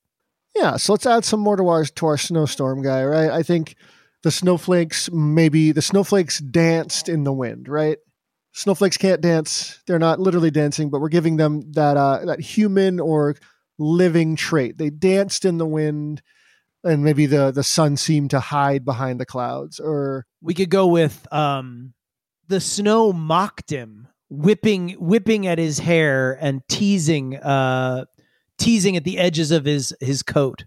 Yeah, 0.54 0.76
so 0.76 0.92
let's 0.92 1.06
add 1.06 1.25
some 1.25 1.40
more 1.40 1.56
to 1.56 1.66
our 1.68 1.84
to 1.84 2.06
our 2.06 2.16
snowstorm 2.16 2.82
guy, 2.82 3.04
right? 3.04 3.30
I 3.30 3.42
think 3.42 3.75
the 4.23 4.30
snowflakes 4.30 5.11
maybe 5.11 5.73
the 5.73 5.82
snowflakes 5.82 6.38
danced 6.38 7.08
in 7.08 7.25
the 7.25 7.32
wind, 7.32 7.68
right? 7.68 7.99
Snowflakes 8.52 8.96
can't 8.96 9.20
dance; 9.20 9.82
they're 9.87 9.99
not 9.99 10.20
literally 10.20 10.52
dancing, 10.52 10.88
but 10.90 11.00
we're 11.00 11.08
giving 11.08 11.37
them 11.37 11.73
that 11.73 11.96
uh, 11.96 12.25
that 12.25 12.40
human 12.40 13.00
or 13.00 13.34
living 13.78 14.37
trait. 14.37 14.78
They 14.78 14.90
danced 14.90 15.44
in 15.44 15.58
the 15.58 15.66
wind, 15.66 16.23
and 16.85 17.03
maybe 17.03 17.26
the 17.26 17.50
the 17.50 17.64
sun 17.64 17.97
seemed 17.97 18.31
to 18.31 18.41
hide 18.41 18.85
behind 18.85 19.19
the 19.19 19.26
clouds, 19.26 19.81
or 19.81 20.26
we 20.41 20.55
could 20.55 20.71
go 20.71 20.87
with 20.87 21.26
um 21.33 21.95
the 22.49 22.61
snow 22.61 23.12
mocked 23.12 23.71
him 23.71 24.07
whipping 24.29 24.91
whipping 24.99 25.47
at 25.47 25.59
his 25.59 25.79
hair 25.79 26.38
and 26.41 26.62
teasing 26.69 27.37
uh 27.37 28.05
teasing 28.59 28.97
at 28.97 29.05
the 29.05 29.19
edges 29.19 29.50
of 29.50 29.64
his 29.64 29.95
his 30.00 30.23
coat. 30.23 30.64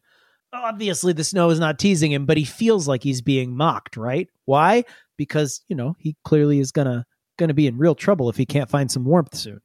Obviously 0.54 1.14
the 1.14 1.24
snow 1.24 1.50
is 1.50 1.60
not 1.60 1.80
teasing 1.80 2.12
him 2.12 2.26
but 2.26 2.38
he 2.38 2.46
feels 2.46 2.88
like 2.88 3.04
he's 3.04 3.22
being 3.22 3.56
mocked 3.56 3.98
right? 3.98 4.28
Why? 4.46 4.84
Because 5.18 5.62
you 5.68 5.76
know 5.76 5.96
he 6.00 6.16
clearly 6.24 6.60
is 6.60 6.72
gonna 6.72 7.06
gonna 7.38 7.54
be 7.54 7.68
in 7.68 7.78
real 7.78 7.96
trouble 7.96 8.30
if 8.30 8.38
he 8.38 8.46
can't 8.46 8.70
find 8.70 8.92
some 8.92 9.06
warmth 9.06 9.36
soon. 9.36 9.60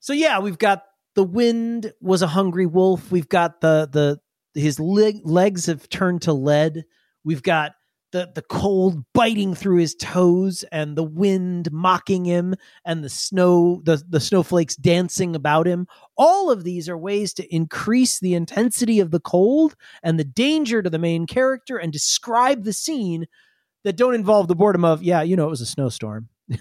So 0.00 0.12
yeah 0.12 0.40
we've 0.40 0.58
got 0.58 0.82
the 1.14 1.24
wind 1.24 1.92
was 2.00 2.20
a 2.22 2.26
hungry 2.26 2.66
wolf. 2.66 3.10
We've 3.10 3.28
got 3.28 3.60
the 3.60 3.88
the 3.90 4.20
his 4.56 4.80
leg, 4.80 5.20
legs 5.24 5.66
have 5.66 5.88
turned 5.88 6.22
to 6.22 6.32
lead. 6.32 6.84
We've 7.24 7.42
got 7.42 7.72
the 8.12 8.30
the 8.34 8.42
cold 8.42 9.04
biting 9.12 9.54
through 9.54 9.78
his 9.78 9.94
toes 9.94 10.64
and 10.70 10.96
the 10.96 11.02
wind 11.02 11.70
mocking 11.72 12.24
him 12.24 12.54
and 12.84 13.02
the 13.02 13.08
snow 13.08 13.82
the 13.84 14.02
the 14.08 14.20
snowflakes 14.20 14.76
dancing 14.76 15.34
about 15.34 15.66
him. 15.66 15.86
All 16.16 16.50
of 16.50 16.64
these 16.64 16.88
are 16.88 16.96
ways 16.96 17.34
to 17.34 17.54
increase 17.54 18.18
the 18.18 18.34
intensity 18.34 19.00
of 19.00 19.10
the 19.10 19.20
cold 19.20 19.74
and 20.02 20.18
the 20.18 20.24
danger 20.24 20.82
to 20.82 20.90
the 20.90 20.98
main 20.98 21.26
character 21.26 21.76
and 21.76 21.92
describe 21.92 22.64
the 22.64 22.72
scene 22.72 23.26
that 23.84 23.96
don't 23.96 24.14
involve 24.14 24.48
the 24.48 24.56
boredom 24.56 24.84
of 24.84 25.02
yeah 25.02 25.22
you 25.22 25.36
know 25.36 25.46
it 25.46 25.50
was 25.50 25.60
a 25.60 25.66
snowstorm. 25.66 26.28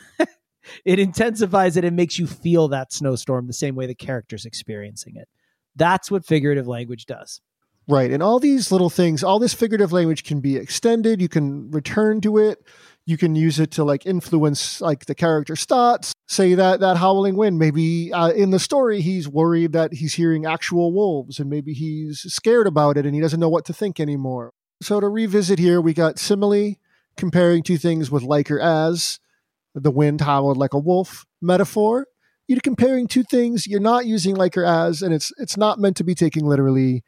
It 0.83 0.97
intensifies 0.97 1.77
it 1.77 1.85
and 1.85 1.95
makes 1.95 2.17
you 2.17 2.25
feel 2.25 2.69
that 2.69 2.91
snowstorm 2.91 3.45
the 3.45 3.53
same 3.53 3.75
way 3.75 3.85
the 3.85 3.93
character's 3.93 4.45
experiencing 4.45 5.15
it. 5.15 5.29
That's 5.75 6.09
what 6.09 6.25
figurative 6.25 6.67
language 6.67 7.05
does 7.05 7.39
Right. 7.87 8.09
And 8.11 8.23
all 8.23 8.39
these 8.39 8.71
little 8.71 8.89
things, 8.89 9.23
all 9.23 9.37
this 9.37 9.53
figurative 9.53 9.91
language 9.91 10.23
can 10.23 10.41
be 10.41 10.57
extended. 10.57 11.21
You 11.21 11.29
can 11.29 11.69
return 11.69 12.19
to 12.21 12.37
it. 12.37 12.65
You 13.05 13.17
can 13.17 13.35
use 13.35 13.59
it 13.59 13.69
to 13.71 13.83
like 13.83 14.07
influence 14.07 14.81
like 14.81 15.05
the 15.05 15.13
character's 15.13 15.65
thoughts. 15.65 16.11
Say 16.27 16.55
that 16.55 16.79
that 16.79 16.97
howling 16.97 17.35
wind, 17.35 17.59
maybe 17.59 18.11
uh, 18.11 18.29
in 18.31 18.49
the 18.49 18.57
story 18.57 19.01
he's 19.01 19.27
worried 19.27 19.73
that 19.73 19.93
he's 19.93 20.15
hearing 20.15 20.47
actual 20.47 20.91
wolves 20.91 21.39
and 21.39 21.47
maybe 21.47 21.73
he's 21.73 22.21
scared 22.21 22.65
about 22.65 22.97
it 22.97 23.05
and 23.05 23.13
he 23.13 23.21
doesn't 23.21 23.39
know 23.39 23.49
what 23.49 23.65
to 23.65 23.73
think 23.73 23.99
anymore. 23.99 24.53
So 24.81 24.99
to 24.99 25.07
revisit 25.07 25.59
here, 25.59 25.79
we 25.79 25.93
got 25.93 26.17
simile 26.17 26.75
comparing 27.15 27.61
two 27.61 27.77
things 27.77 28.09
with 28.09 28.23
like 28.23 28.49
or 28.49 28.59
as. 28.59 29.19
The 29.75 29.91
wind 29.91 30.21
howled 30.21 30.57
like 30.57 30.73
a 30.73 30.79
wolf. 30.79 31.25
Metaphor, 31.41 32.07
you're 32.47 32.59
comparing 32.61 33.07
two 33.07 33.23
things. 33.23 33.67
You're 33.67 33.79
not 33.79 34.05
using 34.05 34.35
like 34.35 34.57
or 34.57 34.65
as, 34.65 35.01
and 35.01 35.13
it's 35.13 35.31
it's 35.37 35.57
not 35.57 35.79
meant 35.79 35.97
to 35.97 36.03
be 36.03 36.15
taken 36.15 36.45
literally 36.45 37.03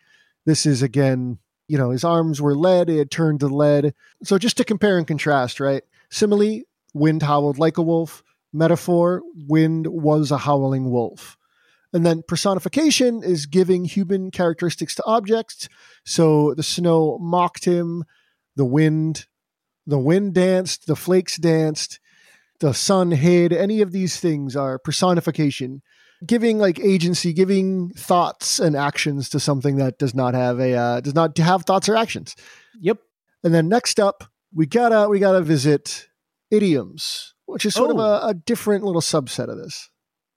this 0.48 0.66
is 0.66 0.82
again, 0.82 1.40
you 1.68 1.78
know, 1.78 1.90
his 1.90 2.06
arms 2.06 2.42
were 2.42 2.56
lead, 2.56 2.90
it 2.90 2.98
had 2.98 3.12
turned 3.12 3.42
to 3.42 3.48
lead. 3.48 3.94
So 4.24 4.38
just 4.38 4.56
to 4.58 4.64
compare 4.64 4.98
and 4.98 5.06
contrast, 5.06 5.60
right? 5.60 5.84
Simile, 6.10 6.62
wind 6.94 7.22
howled 7.22 7.60
like 7.60 7.78
a 7.78 7.82
wolf. 7.82 8.24
Metaphor, 8.54 9.22
wind 9.36 9.88
was 9.88 10.32
a 10.32 10.38
howling 10.38 10.90
wolf. 10.90 11.38
And 11.92 12.06
then 12.06 12.24
personification 12.26 13.24
is 13.24 13.46
giving 13.46 13.84
human 13.84 14.32
characteristics 14.32 14.96
to 14.96 15.04
objects. 15.06 15.68
So 16.06 16.54
the 16.54 16.64
snow 16.64 17.18
mocked 17.20 17.66
him, 17.66 18.06
the 18.56 18.66
wind, 18.66 19.26
the 19.86 20.00
wind 20.00 20.34
danced, 20.34 20.88
the 20.88 20.96
flakes 20.96 21.36
danced, 21.36 22.00
the 22.62 22.74
sun 22.74 23.12
hid. 23.12 23.52
Any 23.52 23.82
of 23.82 23.92
these 23.92 24.18
things 24.18 24.56
are 24.56 24.80
personification 24.80 25.82
giving 26.26 26.58
like 26.58 26.80
agency, 26.80 27.34
giving 27.34 27.90
thoughts 27.92 28.60
and 28.60 28.76
actions 28.76 29.30
to 29.30 29.40
something 29.40 29.78
that 29.78 29.98
does 30.00 30.16
not 30.16 30.34
have 30.34 30.60
a 30.60 30.74
uh, 30.74 31.02
does 31.02 31.14
not 31.16 31.38
have 31.38 31.64
thoughts 31.64 31.88
or 31.90 31.96
actions. 31.96 32.36
Yep. 32.82 32.98
And 33.44 33.54
then 33.54 33.70
next 33.70 34.00
up, 34.00 34.24
we 34.54 34.66
gotta 34.66 35.08
we 35.10 35.20
gotta 35.20 35.42
visit 35.42 36.08
idioms, 36.52 37.34
which 37.46 37.66
is 37.66 37.74
sort 37.76 37.92
Oh. 37.92 37.94
of 37.94 38.00
a, 38.00 38.28
a 38.28 38.34
different 38.34 38.84
little 38.84 39.02
subset 39.02 39.50
of 39.50 39.58
this. 39.58 39.90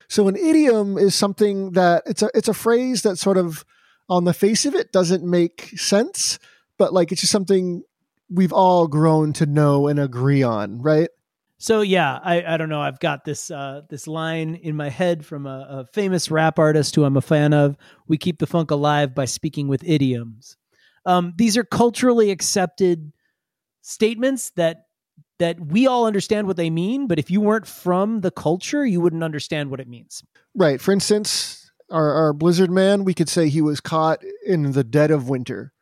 So 0.09 0.27
an 0.29 0.37
idiom 0.37 0.99
is 0.99 1.15
something 1.15 1.73
that 1.73 2.03
it's 2.07 2.23
a 2.23 2.31
it's 2.35 2.49
a 2.49 2.55
phrase 2.55 3.03
that 3.03 3.17
sort 3.17 3.37
of 3.37 3.65
on 4.09 4.25
the 4.25 4.35
face 4.35 4.67
of 4.67 4.75
it 4.75 4.93
doesn't 4.93 5.25
make 5.25 5.73
sense, 5.79 6.39
but 6.79 6.93
like 6.93 7.13
it's 7.13 7.21
just 7.21 7.33
something 7.33 7.83
we've 8.29 8.53
all 8.53 8.87
grown 8.89 9.33
to 9.35 9.47
know 9.47 9.87
and 9.87 9.99
agree 10.01 10.43
on, 10.43 10.83
right? 10.83 11.09
So 11.63 11.83
yeah, 11.83 12.19
I, 12.25 12.43
I 12.55 12.57
don't 12.57 12.71
know. 12.71 12.81
I've 12.81 13.01
got 13.01 13.25
this 13.27 13.51
uh, 13.51 13.83
this 13.91 14.07
line 14.07 14.55
in 14.55 14.77
my 14.77 14.89
head 14.89 15.27
from 15.27 15.47
a, 15.47 15.67
a 15.69 15.85
famous 15.93 16.31
rap 16.31 16.59
artist 16.59 16.97
who 16.97 17.05
I'm 17.05 17.19
a 17.19 17.21
fan 17.21 17.53
of. 17.53 17.77
We 18.09 18.17
keep 18.17 18.39
the 18.39 18.47
funk 18.47 18.71
alive 18.71 19.15
by 19.15 19.27
speaking 19.27 19.69
with 19.69 19.85
idioms. 19.85 20.57
Um, 21.05 21.35
these 21.37 21.59
are 21.59 21.65
culturally 21.65 22.31
accepted 22.31 23.13
statements 23.83 24.51
that 24.57 24.85
that 25.39 25.61
we 25.61 25.87
all 25.87 26.07
understand 26.07 26.47
what 26.47 26.57
they 26.57 26.71
mean, 26.71 27.07
but 27.07 27.19
if 27.19 27.31
you 27.31 27.43
weren't 27.43 27.67
from 27.67 28.23
the 28.23 28.31
culture, 28.31 28.85
you 28.87 29.01
wouldn't 29.03 29.23
understand 29.25 29.71
what 29.71 29.81
it 29.81 29.89
means. 29.89 30.23
Right. 30.55 30.81
For 30.81 30.93
instance, 30.93 31.71
our, 31.91 32.13
our 32.13 32.33
Blizzard 32.33 32.71
man, 32.71 33.05
we 33.05 33.15
could 33.15 33.29
say 33.29 33.49
he 33.49 33.63
was 33.63 33.81
caught 33.81 34.23
in 34.47 34.73
the 34.73 34.85
dead 34.85 35.11
of 35.11 35.29
winter. 35.29 35.73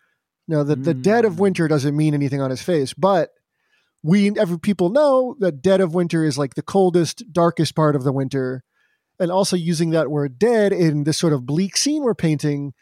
Now, 0.47 0.62
the, 0.62 0.76
the 0.76 0.94
dead 0.94 1.25
of 1.25 1.35
Mm. 1.35 1.38
winter 1.40 1.68
doesn't 1.68 1.97
mean 1.97 2.14
anything 2.14 2.40
on 2.40 2.50
his 2.50 2.62
face, 2.62 2.94
but 2.94 3.30
we 4.02 4.31
every 4.38 4.59
people 4.59 4.90
know 4.90 5.37
that 5.40 5.62
dead 5.62 5.81
of 5.81 5.95
winter 5.95 6.25
is 6.25 6.38
like 6.38 6.55
the 6.55 6.62
coldest, 6.62 7.25
darkest 7.33 7.75
part 7.75 7.97
of 7.97 8.05
the 8.05 8.12
winter. 8.12 8.62
And 9.21 9.33
also 9.33 9.57
using 9.57 9.90
that 9.90 10.11
word 10.11 10.38
dead 10.38 10.73
in 10.73 11.02
this 11.02 11.19
sort 11.19 11.33
of 11.33 11.45
bleak 11.45 11.76
scene 11.76 12.05
we're 12.05 12.14
painting, 12.14 12.73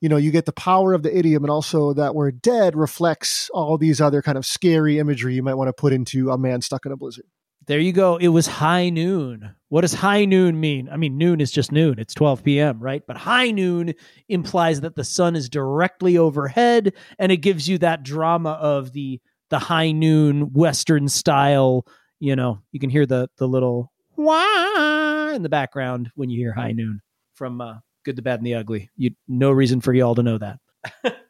you 0.00 0.08
know, 0.08 0.16
you 0.16 0.30
get 0.30 0.46
the 0.46 0.52
power 0.52 0.94
of 0.94 1.02
the 1.02 1.16
idiom, 1.16 1.44
and 1.44 1.50
also 1.50 1.92
that 1.92 2.14
word 2.14 2.40
dead 2.40 2.74
reflects 2.74 3.50
all 3.50 3.76
these 3.76 4.00
other 4.00 4.22
kind 4.22 4.38
of 4.38 4.46
scary 4.46 4.98
imagery 4.98 5.34
you 5.34 5.42
might 5.42 5.54
want 5.54 5.68
to 5.68 5.72
put 5.72 5.92
into 5.92 6.30
a 6.30 6.38
man 6.38 6.62
stuck 6.62 6.86
in 6.86 6.92
a 6.92 6.96
blizzard. 6.96 7.26
There 7.66 7.78
you 7.78 7.92
go. 7.92 8.16
It 8.16 8.28
was 8.28 8.48
high 8.48 8.88
noon. 8.88 9.54
What 9.68 9.82
does 9.82 9.94
high 9.94 10.24
noon 10.24 10.58
mean? 10.58 10.88
I 10.90 10.96
mean, 10.96 11.16
noon 11.16 11.40
is 11.40 11.52
just 11.52 11.70
noon. 11.70 12.00
It's 12.00 12.14
12 12.14 12.42
p.m., 12.42 12.80
right? 12.80 13.02
But 13.06 13.16
high 13.16 13.52
noon 13.52 13.94
implies 14.28 14.80
that 14.80 14.96
the 14.96 15.04
sun 15.04 15.36
is 15.36 15.48
directly 15.48 16.18
overhead 16.18 16.94
and 17.20 17.30
it 17.30 17.36
gives 17.36 17.68
you 17.68 17.78
that 17.78 18.02
drama 18.02 18.50
of 18.50 18.92
the 18.92 19.20
the 19.52 19.58
high 19.58 19.92
noon 19.92 20.52
western 20.52 21.08
style, 21.08 21.86
you 22.18 22.34
know, 22.34 22.62
you 22.72 22.80
can 22.80 22.90
hear 22.90 23.06
the 23.06 23.28
the 23.36 23.46
little 23.46 23.92
wah 24.16 25.28
in 25.28 25.42
the 25.42 25.48
background 25.48 26.10
when 26.14 26.30
you 26.30 26.38
hear 26.38 26.52
high 26.52 26.72
noon 26.72 27.00
from 27.34 27.60
uh, 27.60 27.74
Good, 28.04 28.16
the 28.16 28.22
Bad 28.22 28.40
and 28.40 28.46
the 28.46 28.54
Ugly. 28.54 28.90
You 28.96 29.10
no 29.28 29.52
reason 29.52 29.80
for 29.80 29.92
y'all 29.92 30.16
to 30.16 30.22
know 30.22 30.38
that. 30.38 30.58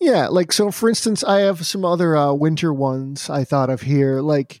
Yeah, 0.00 0.28
like 0.28 0.52
so 0.52 0.70
for 0.70 0.90
instance, 0.90 1.24
I 1.24 1.40
have 1.40 1.64
some 1.64 1.82
other 1.82 2.14
uh, 2.14 2.34
winter 2.34 2.74
ones 2.74 3.30
I 3.30 3.44
thought 3.44 3.70
of 3.70 3.80
here. 3.80 4.20
Like 4.20 4.60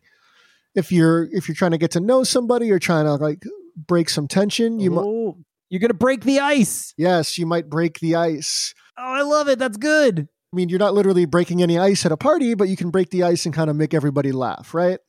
if 0.74 0.90
you're 0.90 1.28
if 1.32 1.48
you're 1.48 1.54
trying 1.54 1.72
to 1.72 1.78
get 1.78 1.90
to 1.90 2.00
know 2.00 2.24
somebody 2.24 2.70
or 2.70 2.78
trying 2.78 3.04
to 3.04 3.16
like 3.16 3.42
break 3.76 4.08
some 4.08 4.26
tension, 4.26 4.80
you 4.80 4.90
might 4.90 5.04
oh, 5.04 5.36
you're 5.68 5.80
going 5.80 5.90
to 5.90 5.94
break 5.94 6.24
the 6.24 6.40
ice. 6.40 6.94
yes, 6.96 7.36
you 7.36 7.44
might 7.44 7.68
break 7.68 7.98
the 7.98 8.14
ice. 8.14 8.74
Oh, 8.96 9.02
I 9.02 9.20
love 9.20 9.48
it. 9.48 9.58
That's 9.58 9.76
good. 9.76 10.28
I 10.54 10.56
mean, 10.56 10.68
you're 10.68 10.78
not 10.78 10.94
literally 10.94 11.24
breaking 11.24 11.64
any 11.64 11.80
ice 11.80 12.06
at 12.06 12.12
a 12.12 12.16
party, 12.16 12.54
but 12.54 12.68
you 12.68 12.76
can 12.76 12.90
break 12.90 13.10
the 13.10 13.24
ice 13.24 13.44
and 13.44 13.52
kind 13.52 13.68
of 13.68 13.74
make 13.74 13.92
everybody 13.92 14.30
laugh, 14.30 14.72
right? 14.72 15.00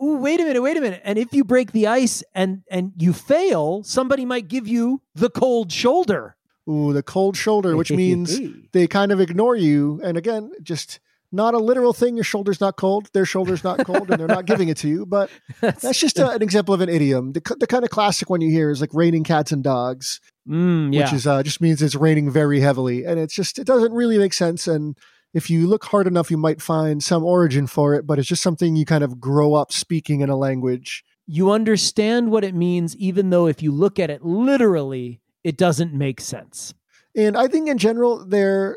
Ooh, 0.00 0.18
wait 0.18 0.38
a 0.38 0.44
minute, 0.44 0.62
wait 0.62 0.76
a 0.76 0.80
minute. 0.80 1.02
And 1.02 1.18
if 1.18 1.34
you 1.34 1.42
break 1.42 1.72
the 1.72 1.88
ice 1.88 2.22
and 2.36 2.62
and 2.70 2.92
you 2.96 3.12
fail, 3.12 3.82
somebody 3.82 4.24
might 4.24 4.46
give 4.46 4.68
you 4.68 5.02
the 5.16 5.28
cold 5.28 5.72
shoulder. 5.72 6.36
Ooh, 6.70 6.92
the 6.92 7.02
cold 7.02 7.36
shoulder, 7.36 7.76
which 7.76 7.90
means 7.90 8.38
they 8.72 8.86
kind 8.86 9.10
of 9.10 9.18
ignore 9.18 9.56
you. 9.56 10.00
And 10.04 10.16
again, 10.16 10.52
just 10.62 11.00
not 11.32 11.54
a 11.54 11.58
literal 11.58 11.92
thing. 11.92 12.14
Your 12.14 12.22
shoulder's 12.22 12.60
not 12.60 12.76
cold. 12.76 13.10
Their 13.12 13.24
shoulder's 13.24 13.64
not 13.64 13.84
cold, 13.84 14.08
and 14.08 14.20
they're 14.20 14.28
not 14.28 14.46
giving 14.46 14.68
it 14.68 14.76
to 14.78 14.88
you. 14.88 15.04
But 15.04 15.30
that's 15.60 15.98
just 15.98 16.20
a, 16.20 16.30
an 16.30 16.42
example 16.42 16.74
of 16.74 16.80
an 16.80 16.88
idiom. 16.88 17.32
The, 17.32 17.56
the 17.58 17.66
kind 17.66 17.82
of 17.82 17.90
classic 17.90 18.30
one 18.30 18.40
you 18.40 18.52
hear 18.52 18.70
is 18.70 18.80
like 18.80 18.94
raining 18.94 19.24
cats 19.24 19.50
and 19.50 19.64
dogs. 19.64 20.20
Mm, 20.48 20.92
yeah. 20.92 21.04
which 21.04 21.12
is 21.12 21.26
uh, 21.26 21.42
just 21.42 21.60
means 21.60 21.80
it's 21.82 21.94
raining 21.94 22.30
very 22.30 22.60
heavily, 22.60 23.04
and 23.04 23.20
it's 23.20 23.34
just 23.34 23.58
it 23.58 23.64
doesn't 23.64 23.92
really 23.92 24.18
make 24.18 24.32
sense. 24.32 24.66
And 24.66 24.96
if 25.34 25.48
you 25.48 25.66
look 25.68 25.84
hard 25.84 26.06
enough, 26.06 26.30
you 26.30 26.36
might 26.36 26.60
find 26.60 27.02
some 27.02 27.22
origin 27.24 27.66
for 27.66 27.94
it, 27.94 28.06
but 28.06 28.18
it's 28.18 28.28
just 28.28 28.42
something 28.42 28.74
you 28.74 28.84
kind 28.84 29.04
of 29.04 29.20
grow 29.20 29.54
up 29.54 29.72
speaking 29.72 30.20
in 30.20 30.28
a 30.28 30.36
language. 30.36 31.04
You 31.26 31.52
understand 31.52 32.30
what 32.30 32.42
it 32.42 32.54
means, 32.54 32.96
even 32.96 33.30
though 33.30 33.46
if 33.46 33.62
you 33.62 33.70
look 33.70 33.98
at 33.98 34.10
it 34.10 34.24
literally, 34.24 35.20
it 35.44 35.56
doesn't 35.56 35.94
make 35.94 36.20
sense. 36.20 36.74
And 37.16 37.36
I 37.36 37.46
think 37.46 37.68
in 37.68 37.78
general, 37.78 38.26
their 38.26 38.76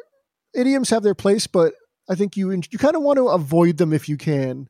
idioms 0.54 0.92
have 0.92 1.04
their 1.04 1.16
place, 1.16 1.48
but 1.48 1.74
I 2.08 2.16
think 2.16 2.38
you 2.38 2.52
you 2.52 2.78
kind 2.78 2.96
of 2.96 3.02
want 3.02 3.18
to 3.18 3.28
avoid 3.28 3.78
them 3.78 3.92
if 3.92 4.08
you 4.08 4.18
can, 4.18 4.70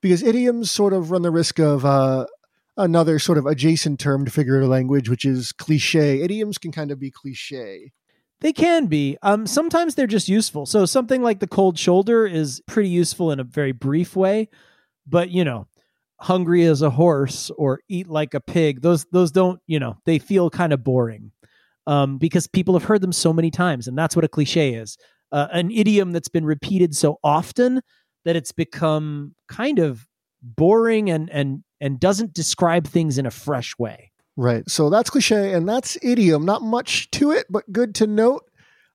because 0.00 0.22
idioms 0.22 0.70
sort 0.70 0.92
of 0.94 1.10
run 1.10 1.22
the 1.22 1.30
risk 1.30 1.58
of 1.58 1.84
uh, 1.84 2.26
another 2.76 3.18
sort 3.18 3.38
of 3.38 3.46
adjacent 3.46 4.00
term 4.00 4.24
to 4.24 4.30
figurative 4.30 4.68
language, 4.68 5.08
which 5.08 5.24
is 5.24 5.52
cliche. 5.52 6.22
Idioms 6.22 6.58
can 6.58 6.72
kind 6.72 6.90
of 6.90 6.98
be 6.98 7.10
cliche. 7.10 7.92
They 8.40 8.52
can 8.52 8.86
be. 8.86 9.16
Um, 9.22 9.46
sometimes 9.46 9.94
they're 9.94 10.06
just 10.06 10.28
useful. 10.28 10.66
So 10.66 10.84
something 10.84 11.22
like 11.22 11.38
the 11.38 11.46
cold 11.46 11.78
shoulder 11.78 12.26
is 12.26 12.60
pretty 12.66 12.88
useful 12.88 13.30
in 13.30 13.38
a 13.38 13.44
very 13.44 13.72
brief 13.72 14.16
way, 14.16 14.48
but 15.06 15.30
you 15.30 15.44
know, 15.44 15.68
hungry 16.20 16.64
as 16.64 16.82
a 16.82 16.90
horse 16.90 17.50
or 17.56 17.80
eat 17.88 18.08
like 18.08 18.34
a 18.34 18.40
pig. 18.40 18.82
Those 18.82 19.04
those 19.12 19.30
don't 19.30 19.60
you 19.66 19.78
know 19.78 19.96
they 20.06 20.18
feel 20.18 20.50
kind 20.50 20.72
of 20.72 20.82
boring 20.82 21.30
um, 21.86 22.18
because 22.18 22.46
people 22.46 22.74
have 22.74 22.84
heard 22.84 23.00
them 23.00 23.12
so 23.12 23.32
many 23.32 23.50
times, 23.50 23.86
and 23.86 23.96
that's 23.96 24.16
what 24.16 24.24
a 24.24 24.28
cliche 24.28 24.74
is. 24.74 24.96
Uh, 25.30 25.48
an 25.52 25.70
idiom 25.70 26.12
that's 26.12 26.28
been 26.28 26.44
repeated 26.44 26.94
so 26.94 27.18
often 27.24 27.80
that 28.24 28.36
it's 28.36 28.52
become 28.52 29.34
kind 29.48 29.78
of 29.78 30.06
boring 30.42 31.10
and 31.10 31.30
and 31.30 31.62
and 31.82 31.98
doesn't 31.98 32.32
describe 32.32 32.86
things 32.86 33.18
in 33.18 33.26
a 33.26 33.30
fresh 33.30 33.76
way. 33.76 34.12
Right. 34.36 34.62
So 34.70 34.88
that's 34.88 35.10
cliche 35.10 35.52
and 35.52 35.68
that's 35.68 35.98
idiom. 36.00 36.44
Not 36.44 36.62
much 36.62 37.10
to 37.10 37.32
it, 37.32 37.46
but 37.50 37.70
good 37.70 37.94
to 37.96 38.06
note. 38.06 38.48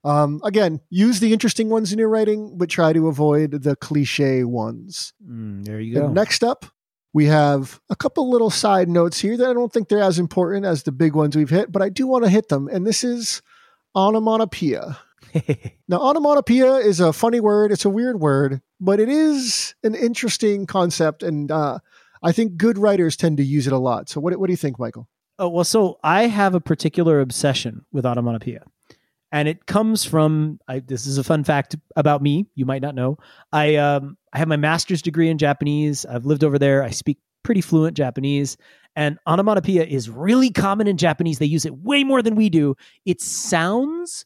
Um, 0.05 0.39
again, 0.43 0.79
use 0.89 1.19
the 1.19 1.33
interesting 1.33 1.69
ones 1.69 1.91
in 1.91 1.99
your 1.99 2.07
writing, 2.07 2.57
but 2.57 2.69
try 2.69 2.93
to 2.93 3.09
avoid 3.09 3.51
the 3.51 3.75
cliche 3.75 4.45
ones. 4.45 5.13
Mm, 5.29 5.65
there 5.65 5.81
you 5.81 5.95
go. 5.95 6.05
And 6.05 6.15
next 6.15 6.45
up, 6.45 6.65
we 7.13 7.25
have 7.25 7.81
a 7.89 7.95
couple 7.95 8.29
little 8.29 8.49
side 8.49 8.87
notes 8.87 9.19
here 9.19 9.35
that 9.35 9.49
I 9.49 9.53
don't 9.53 9.71
think 9.71 9.89
they're 9.89 10.01
as 10.01 10.17
important 10.17 10.65
as 10.65 10.83
the 10.83 10.93
big 10.93 11.13
ones 11.13 11.35
we've 11.35 11.49
hit, 11.49 11.71
but 11.71 11.81
I 11.81 11.89
do 11.89 12.07
want 12.07 12.23
to 12.23 12.29
hit 12.29 12.47
them. 12.47 12.69
And 12.71 12.87
this 12.87 13.03
is 13.03 13.41
onomatopoeia. 13.95 14.97
now, 15.89 15.99
onomatopoeia 15.99 16.75
is 16.75 17.01
a 17.01 17.11
funny 17.11 17.41
word. 17.41 17.73
It's 17.73 17.85
a 17.85 17.89
weird 17.89 18.21
word, 18.21 18.61
but 18.79 19.01
it 19.01 19.09
is 19.09 19.75
an 19.83 19.93
interesting 19.93 20.65
concept. 20.65 21.21
And 21.21 21.51
uh, 21.51 21.79
I 22.23 22.31
think 22.31 22.57
good 22.57 22.77
writers 22.77 23.15
tend 23.15 23.37
to 23.37 23.43
use 23.43 23.67
it 23.67 23.73
a 23.73 23.77
lot. 23.77 24.09
So, 24.09 24.19
what, 24.19 24.35
what 24.37 24.47
do 24.47 24.53
you 24.53 24.57
think, 24.57 24.79
Michael? 24.79 25.07
Oh, 25.39 25.49
well, 25.49 25.63
so 25.63 25.99
I 26.03 26.27
have 26.27 26.55
a 26.55 26.59
particular 26.59 27.19
obsession 27.21 27.85
with 27.91 28.05
onomatopoeia. 28.05 28.63
And 29.31 29.47
it 29.47 29.65
comes 29.65 30.05
from 30.05 30.59
I, 30.67 30.79
this 30.79 31.05
is 31.05 31.17
a 31.17 31.23
fun 31.23 31.43
fact 31.43 31.75
about 31.95 32.21
me. 32.21 32.47
You 32.55 32.65
might 32.65 32.81
not 32.81 32.95
know. 32.95 33.17
I 33.51 33.75
um, 33.75 34.17
I 34.31 34.39
have 34.39 34.47
my 34.47 34.55
master's 34.55 35.01
degree 35.01 35.29
in 35.29 35.37
Japanese. 35.37 36.05
I've 36.05 36.25
lived 36.25 36.43
over 36.43 36.57
there. 36.57 36.81
I 36.81 36.91
speak 36.91 37.17
pretty 37.43 37.61
fluent 37.61 37.97
Japanese. 37.97 38.57
And 38.95 39.19
onomatopoeia 39.27 39.83
is 39.83 40.09
really 40.09 40.49
common 40.49 40.87
in 40.87 40.97
Japanese. 40.97 41.39
They 41.39 41.45
use 41.45 41.65
it 41.65 41.77
way 41.77 42.03
more 42.03 42.21
than 42.21 42.35
we 42.35 42.49
do. 42.49 42.75
It 43.05 43.21
sounds 43.21 44.25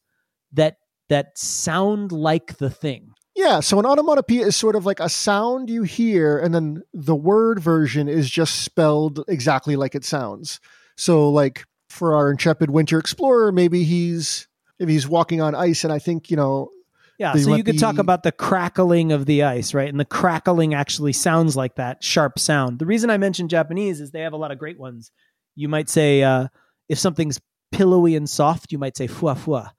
that 0.53 0.77
that 1.10 1.38
sound 1.38 2.12
like 2.12 2.57
the 2.57 2.69
thing. 2.69 3.11
Yeah, 3.35 3.61
so 3.61 3.79
an 3.79 3.85
onomatopoeia 3.85 4.47
is 4.47 4.55
sort 4.55 4.75
of 4.75 4.85
like 4.85 5.00
a 5.00 5.07
sound 5.07 5.69
you 5.69 5.83
hear, 5.83 6.38
and 6.38 6.53
then 6.53 6.83
the 6.93 7.15
word 7.15 7.59
version 7.59 8.09
is 8.09 8.29
just 8.29 8.61
spelled 8.61 9.23
exactly 9.27 9.75
like 9.75 9.95
it 9.95 10.03
sounds. 10.03 10.59
So, 10.97 11.29
like 11.29 11.65
for 11.89 12.15
our 12.15 12.31
intrepid 12.31 12.69
winter 12.69 13.00
explorer, 13.00 13.51
maybe 13.51 13.83
he's 13.83 14.47
if 14.79 14.89
he's 14.89 15.07
walking 15.07 15.41
on 15.41 15.55
ice, 15.55 15.83
and 15.83 15.93
I 15.93 16.00
think 16.00 16.29
you 16.29 16.38
know. 16.38 16.71
Yeah, 17.17 17.35
so 17.35 17.55
you 17.55 17.63
could 17.63 17.75
be... 17.75 17.79
talk 17.79 18.00
about 18.00 18.23
the 18.23 18.31
crackling 18.31 19.11
of 19.11 19.27
the 19.27 19.43
ice, 19.43 19.75
right? 19.75 19.88
And 19.88 20.00
the 20.00 20.05
crackling 20.05 20.73
actually 20.73 21.13
sounds 21.13 21.55
like 21.55 21.75
that 21.75 22.03
sharp 22.03 22.39
sound. 22.39 22.79
The 22.79 22.88
reason 22.88 23.11
I 23.11 23.17
mentioned 23.17 23.51
Japanese 23.51 24.01
is 24.01 24.09
they 24.09 24.21
have 24.21 24.33
a 24.33 24.38
lot 24.38 24.51
of 24.51 24.57
great 24.57 24.79
ones. 24.79 25.11
You 25.55 25.70
might 25.70 25.87
say 25.87 26.24
uh, 26.24 26.48
if 26.89 26.98
something's 26.98 27.39
pillowy 27.72 28.15
and 28.15 28.27
soft, 28.27 28.72
you 28.72 28.79
might 28.79 28.98
say 28.98 29.07
fua 29.07 29.37
fua, 29.37 29.72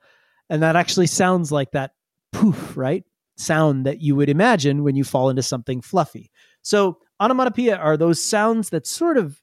and 0.48 0.62
that 0.62 0.76
actually 0.76 1.08
sounds 1.08 1.50
like 1.50 1.72
that 1.72 1.90
poof, 2.32 2.76
right? 2.76 3.04
Sound 3.42 3.85
that 3.87 4.00
you 4.00 4.16
would 4.16 4.28
imagine 4.28 4.85
when 4.85 4.96
you 4.96 5.05
fall 5.05 5.28
into 5.28 5.42
something 5.42 5.81
fluffy. 5.81 6.31
So 6.62 6.98
onomatopoeia 7.20 7.76
are 7.76 7.96
those 7.96 8.22
sounds 8.22 8.70
that 8.70 8.87
sort 8.87 9.16
of 9.16 9.40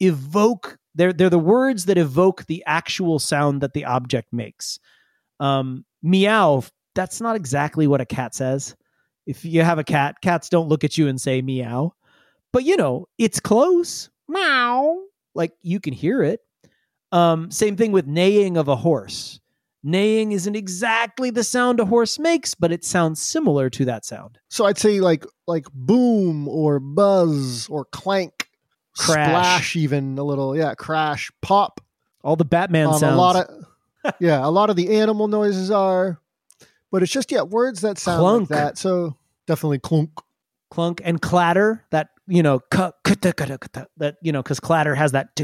evoke 0.00 0.78
they're 0.94 1.12
they're 1.12 1.30
the 1.30 1.38
words 1.38 1.84
that 1.86 1.96
evoke 1.96 2.46
the 2.46 2.62
actual 2.66 3.18
sound 3.18 3.60
that 3.60 3.72
the 3.72 3.84
object 3.84 4.32
makes. 4.32 4.78
Um, 5.40 5.84
meow. 6.02 6.64
That's 6.94 7.20
not 7.20 7.36
exactly 7.36 7.86
what 7.86 8.00
a 8.00 8.06
cat 8.06 8.34
says. 8.34 8.74
If 9.24 9.44
you 9.44 9.62
have 9.62 9.78
a 9.78 9.84
cat, 9.84 10.16
cats 10.20 10.48
don't 10.48 10.68
look 10.68 10.82
at 10.82 10.98
you 10.98 11.06
and 11.06 11.20
say 11.20 11.40
meow, 11.40 11.94
but 12.52 12.64
you 12.64 12.76
know 12.76 13.06
it's 13.16 13.38
close. 13.38 14.10
Meow. 14.26 14.98
Like 15.34 15.52
you 15.62 15.78
can 15.78 15.92
hear 15.92 16.22
it. 16.22 16.40
Um, 17.12 17.50
same 17.50 17.76
thing 17.76 17.92
with 17.92 18.06
neighing 18.06 18.56
of 18.56 18.68
a 18.68 18.76
horse. 18.76 19.40
Neighing 19.82 20.32
isn't 20.32 20.56
exactly 20.56 21.30
the 21.30 21.44
sound 21.44 21.78
a 21.78 21.84
horse 21.84 22.18
makes, 22.18 22.54
but 22.54 22.72
it 22.72 22.84
sounds 22.84 23.22
similar 23.22 23.70
to 23.70 23.84
that 23.84 24.04
sound. 24.04 24.38
So 24.48 24.66
I'd 24.66 24.78
say 24.78 25.00
like 25.00 25.24
like 25.46 25.66
boom 25.72 26.48
or 26.48 26.80
buzz 26.80 27.68
or 27.68 27.84
clank 27.86 28.48
crash. 28.98 29.28
splash, 29.28 29.76
even 29.76 30.18
a 30.18 30.24
little, 30.24 30.56
yeah, 30.56 30.74
crash, 30.74 31.30
pop. 31.40 31.80
All 32.22 32.36
the 32.36 32.44
Batman 32.44 32.88
um, 32.88 32.98
sounds. 32.98 33.14
A 33.14 33.16
lot 33.16 33.36
of, 33.36 34.14
yeah, 34.20 34.44
a 34.44 34.50
lot 34.50 34.70
of 34.70 34.76
the 34.76 34.96
animal 34.96 35.28
noises 35.28 35.70
are, 35.70 36.20
but 36.90 37.02
it's 37.02 37.12
just 37.12 37.30
yeah, 37.30 37.42
words 37.42 37.80
that 37.82 37.98
sound 37.98 38.20
clunk. 38.20 38.50
like 38.50 38.58
that. 38.58 38.78
So 38.78 39.16
definitely 39.46 39.78
clunk, 39.78 40.10
clunk, 40.70 41.00
and 41.04 41.22
clatter. 41.22 41.84
That 41.90 42.10
you 42.26 42.42
know, 42.42 42.60
that 42.70 44.16
you 44.22 44.32
know, 44.32 44.42
because 44.42 44.60
clatter 44.60 44.94
has 44.94 45.12
that 45.12 45.36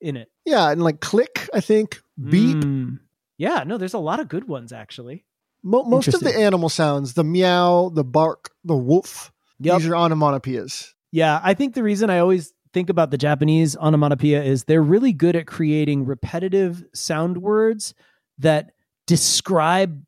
in 0.00 0.16
it. 0.16 0.30
Yeah, 0.46 0.70
and 0.70 0.82
like 0.82 1.00
click, 1.00 1.48
I 1.52 1.60
think 1.60 2.00
beep. 2.18 2.56
Mm. 2.56 3.00
Yeah, 3.38 3.64
no, 3.66 3.76
there's 3.78 3.94
a 3.94 3.98
lot 3.98 4.20
of 4.20 4.28
good 4.28 4.48
ones 4.48 4.72
actually. 4.72 5.24
Mo- 5.62 5.84
most 5.84 6.08
of 6.08 6.20
the 6.20 6.36
animal 6.36 6.68
sounds, 6.68 7.14
the 7.14 7.24
meow, 7.24 7.90
the 7.90 8.04
bark, 8.04 8.50
the 8.64 8.76
woof, 8.76 9.32
yep. 9.58 9.78
these 9.78 9.88
are 9.88 9.94
onomatopoeias. 9.94 10.92
Yeah, 11.12 11.40
I 11.42 11.54
think 11.54 11.74
the 11.74 11.82
reason 11.82 12.10
I 12.10 12.18
always 12.18 12.52
think 12.72 12.90
about 12.90 13.10
the 13.10 13.18
Japanese 13.18 13.76
onomatopoeia 13.76 14.42
is 14.42 14.64
they're 14.64 14.82
really 14.82 15.12
good 15.12 15.34
at 15.34 15.46
creating 15.46 16.04
repetitive 16.04 16.84
sound 16.94 17.38
words 17.38 17.94
that 18.38 18.72
describe 19.06 20.02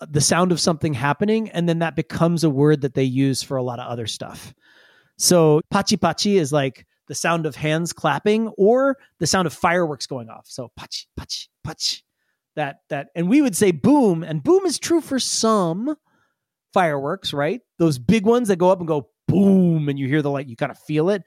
uh, 0.00 0.06
the 0.10 0.20
sound 0.20 0.52
of 0.52 0.60
something 0.60 0.92
happening 0.92 1.50
and 1.50 1.68
then 1.68 1.78
that 1.78 1.96
becomes 1.96 2.44
a 2.44 2.50
word 2.50 2.82
that 2.82 2.94
they 2.94 3.04
use 3.04 3.42
for 3.42 3.56
a 3.56 3.62
lot 3.62 3.78
of 3.78 3.88
other 3.88 4.06
stuff. 4.06 4.52
So 5.16 5.60
pachi 5.72 5.98
pachi 5.98 6.38
is 6.38 6.52
like 6.52 6.86
the 7.08 7.14
sound 7.14 7.46
of 7.46 7.56
hands 7.56 7.92
clapping 7.92 8.48
or 8.56 8.96
the 9.18 9.26
sound 9.26 9.46
of 9.46 9.52
fireworks 9.52 10.06
going 10.06 10.28
off. 10.28 10.46
So 10.46 10.70
pachi 10.78 11.06
pachi 11.18 11.48
pachi. 11.66 12.02
That 12.60 12.82
that 12.90 13.08
and 13.14 13.30
we 13.30 13.40
would 13.40 13.56
say 13.56 13.70
boom 13.70 14.22
and 14.22 14.42
boom 14.42 14.66
is 14.66 14.78
true 14.78 15.00
for 15.00 15.18
some 15.18 15.96
fireworks, 16.74 17.32
right? 17.32 17.62
Those 17.78 17.98
big 17.98 18.26
ones 18.26 18.48
that 18.48 18.56
go 18.56 18.68
up 18.68 18.80
and 18.80 18.86
go 18.86 19.08
boom 19.26 19.88
and 19.88 19.98
you 19.98 20.06
hear 20.06 20.20
the 20.20 20.28
light 20.28 20.46
you 20.46 20.56
kind 20.56 20.70
of 20.70 20.78
feel 20.78 21.08
it. 21.08 21.22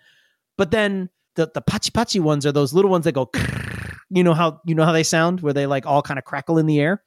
But 0.59 0.69
then 0.69 1.09
the 1.33 1.49
the 1.51 1.63
pachi 1.63 1.89
pachi 1.89 2.19
ones 2.19 2.45
are 2.45 2.51
those 2.51 2.71
little 2.71 2.91
ones 2.91 3.05
that 3.05 3.13
go. 3.13 3.31
You 4.09 4.23
know 4.23 4.35
how 4.35 4.61
you 4.63 4.75
know 4.75 4.85
how 4.85 4.91
they 4.91 5.01
sound, 5.01 5.41
where 5.41 5.53
they 5.53 5.65
like 5.65 5.87
all 5.87 6.03
kind 6.03 6.19
of 6.19 6.23
crackle 6.23 6.59
in 6.59 6.67
the 6.67 6.79
air. 6.79 7.01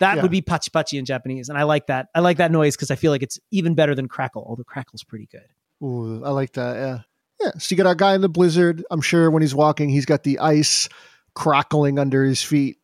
That 0.00 0.16
yeah. 0.16 0.22
would 0.22 0.32
be 0.32 0.42
pachi 0.42 0.70
pachi 0.70 0.98
in 0.98 1.04
Japanese, 1.04 1.48
and 1.48 1.56
I 1.56 1.62
like 1.62 1.86
that. 1.86 2.08
I 2.12 2.18
like 2.18 2.38
that 2.38 2.50
noise 2.50 2.74
because 2.74 2.90
I 2.90 2.96
feel 2.96 3.12
like 3.12 3.22
it's 3.22 3.38
even 3.52 3.76
better 3.76 3.94
than 3.94 4.08
crackle. 4.08 4.44
Although 4.48 4.64
crackle's 4.64 5.04
pretty 5.04 5.28
good. 5.30 5.46
Ooh, 5.86 6.24
I 6.24 6.30
like 6.30 6.54
that. 6.54 6.74
Yeah, 6.74 6.98
yeah. 7.40 7.52
So 7.58 7.72
you 7.72 7.76
got 7.76 7.86
our 7.86 7.94
guy 7.94 8.16
in 8.16 8.20
the 8.20 8.28
blizzard. 8.28 8.84
I'm 8.90 9.00
sure 9.00 9.30
when 9.30 9.42
he's 9.42 9.54
walking, 9.54 9.90
he's 9.90 10.06
got 10.06 10.24
the 10.24 10.40
ice 10.40 10.88
crackling 11.36 12.00
under 12.00 12.24
his 12.24 12.42
feet. 12.42 12.78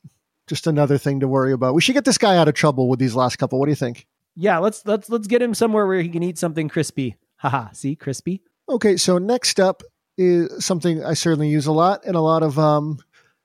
Just 0.46 0.66
another 0.66 0.98
thing 0.98 1.20
to 1.20 1.28
worry 1.28 1.52
about. 1.52 1.74
We 1.74 1.80
should 1.80 1.94
get 1.94 2.04
this 2.04 2.18
guy 2.18 2.36
out 2.36 2.48
of 2.48 2.54
trouble 2.54 2.88
with 2.88 2.98
these 2.98 3.14
last 3.14 3.36
couple. 3.36 3.58
What 3.58 3.66
do 3.66 3.72
you 3.72 3.76
think? 3.76 4.06
Yeah, 4.36 4.58
let's 4.58 4.84
let's 4.86 5.08
let's 5.08 5.26
get 5.26 5.42
him 5.42 5.54
somewhere 5.54 5.86
where 5.86 6.00
he 6.00 6.08
can 6.08 6.22
eat 6.22 6.38
something 6.38 6.68
crispy. 6.68 7.16
Haha, 7.36 7.70
see, 7.72 7.96
crispy. 7.96 8.42
Okay, 8.68 8.96
so 8.96 9.18
next 9.18 9.60
up 9.60 9.82
is 10.18 10.64
something 10.64 11.04
I 11.04 11.14
certainly 11.14 11.48
use 11.48 11.66
a 11.66 11.72
lot, 11.72 12.04
and 12.04 12.16
a 12.16 12.20
lot 12.20 12.42
of 12.42 12.58
um, 12.58 12.98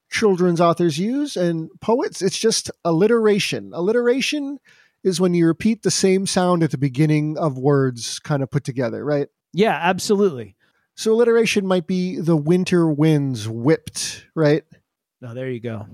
children's 0.10 0.62
authors 0.62 0.98
use, 0.98 1.36
and 1.36 1.70
poets. 1.80 2.22
It's 2.22 2.38
just 2.38 2.72
alliteration. 2.86 3.72
Alliteration 3.74 4.60
is 5.04 5.20
when 5.20 5.34
you 5.34 5.48
repeat 5.48 5.82
the 5.82 5.92
same 5.92 6.28
sound 6.28 6.64
at 6.64 6.72
the 6.72 6.78
beginning 6.78 7.38
of 7.38 7.58
words, 7.58 8.20
kind 8.20 8.44
of 8.44 8.52
put 8.52 8.64
together, 8.64 9.04
right? 9.04 9.28
Yeah, 9.54 9.78
absolutely. 9.82 10.56
So 10.96 11.14
alliteration 11.14 11.66
might 11.66 11.88
be 11.88 12.20
the 12.20 12.38
winter 12.38 12.88
winds 12.88 13.48
whipped, 13.48 14.26
right? 14.36 14.64
Oh, 15.24 15.34
there 15.34 15.50
you 15.50 15.60
go. 15.60 15.88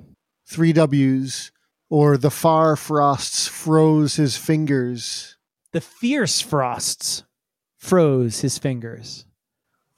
Three 0.48 0.74
W's. 0.74 1.52
Or 1.90 2.18
the 2.18 2.32
far 2.32 2.76
frosts 2.76 3.48
froze 3.48 4.16
his 4.16 4.36
fingers. 4.36 5.38
The 5.72 5.82
fierce 5.82 6.42
frosts 6.42 7.24
froze 7.78 8.42
his 8.42 8.58
fingers. 8.58 9.26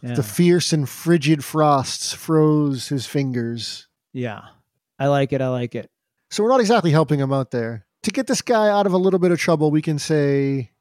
Yeah. 0.03 0.13
The 0.13 0.23
fierce 0.23 0.71
and 0.71 0.87
frigid 0.87 1.43
frosts 1.43 2.13
froze 2.13 2.89
his 2.89 3.05
fingers. 3.05 3.87
Yeah. 4.13 4.41
I 4.99 5.07
like 5.07 5.33
it. 5.33 5.41
I 5.41 5.47
like 5.49 5.75
it. 5.75 5.89
So 6.29 6.43
we're 6.43 6.49
not 6.49 6.59
exactly 6.59 6.91
helping 6.91 7.19
him 7.19 7.33
out 7.33 7.51
there. 7.51 7.85
to 8.03 8.11
get 8.11 8.27
this 8.27 8.41
guy 8.41 8.69
out 8.69 8.85
of 8.85 8.93
a 8.93 8.97
little 8.97 9.19
bit 9.19 9.31
of 9.31 9.39
trouble, 9.39 9.71
we 9.71 9.81
can 9.81 9.99
say 9.99 10.71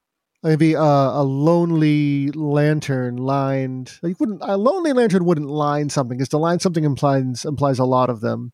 maybe 0.43 0.75
a, 0.75 0.81
a 0.81 1.23
lonely 1.23 2.31
lantern 2.33 3.17
lined. 3.17 3.99
You 4.03 4.15
wouldn't 4.19 4.41
a 4.43 4.57
lonely 4.57 4.93
lantern 4.93 5.25
wouldn't 5.25 5.49
line 5.49 5.91
something 5.91 6.17
because 6.17 6.29
to 6.31 6.39
line 6.39 6.61
something 6.61 6.85
implies 6.85 7.45
implies 7.45 7.79
a 7.79 7.85
lot 7.85 8.11
of 8.11 8.21
them. 8.21 8.53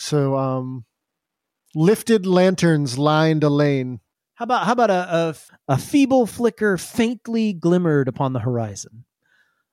So, 0.00 0.36
um, 0.36 0.86
lifted 1.74 2.24
lanterns 2.24 2.98
lined 2.98 3.44
a 3.44 3.50
lane. 3.50 4.00
How 4.34 4.44
about 4.44 4.64
how 4.64 4.72
about 4.72 4.90
a, 4.90 4.94
a, 5.14 5.34
a 5.74 5.78
feeble 5.78 6.26
flicker 6.26 6.78
faintly 6.78 7.52
glimmered 7.52 8.08
upon 8.08 8.32
the 8.32 8.40
horizon? 8.40 9.04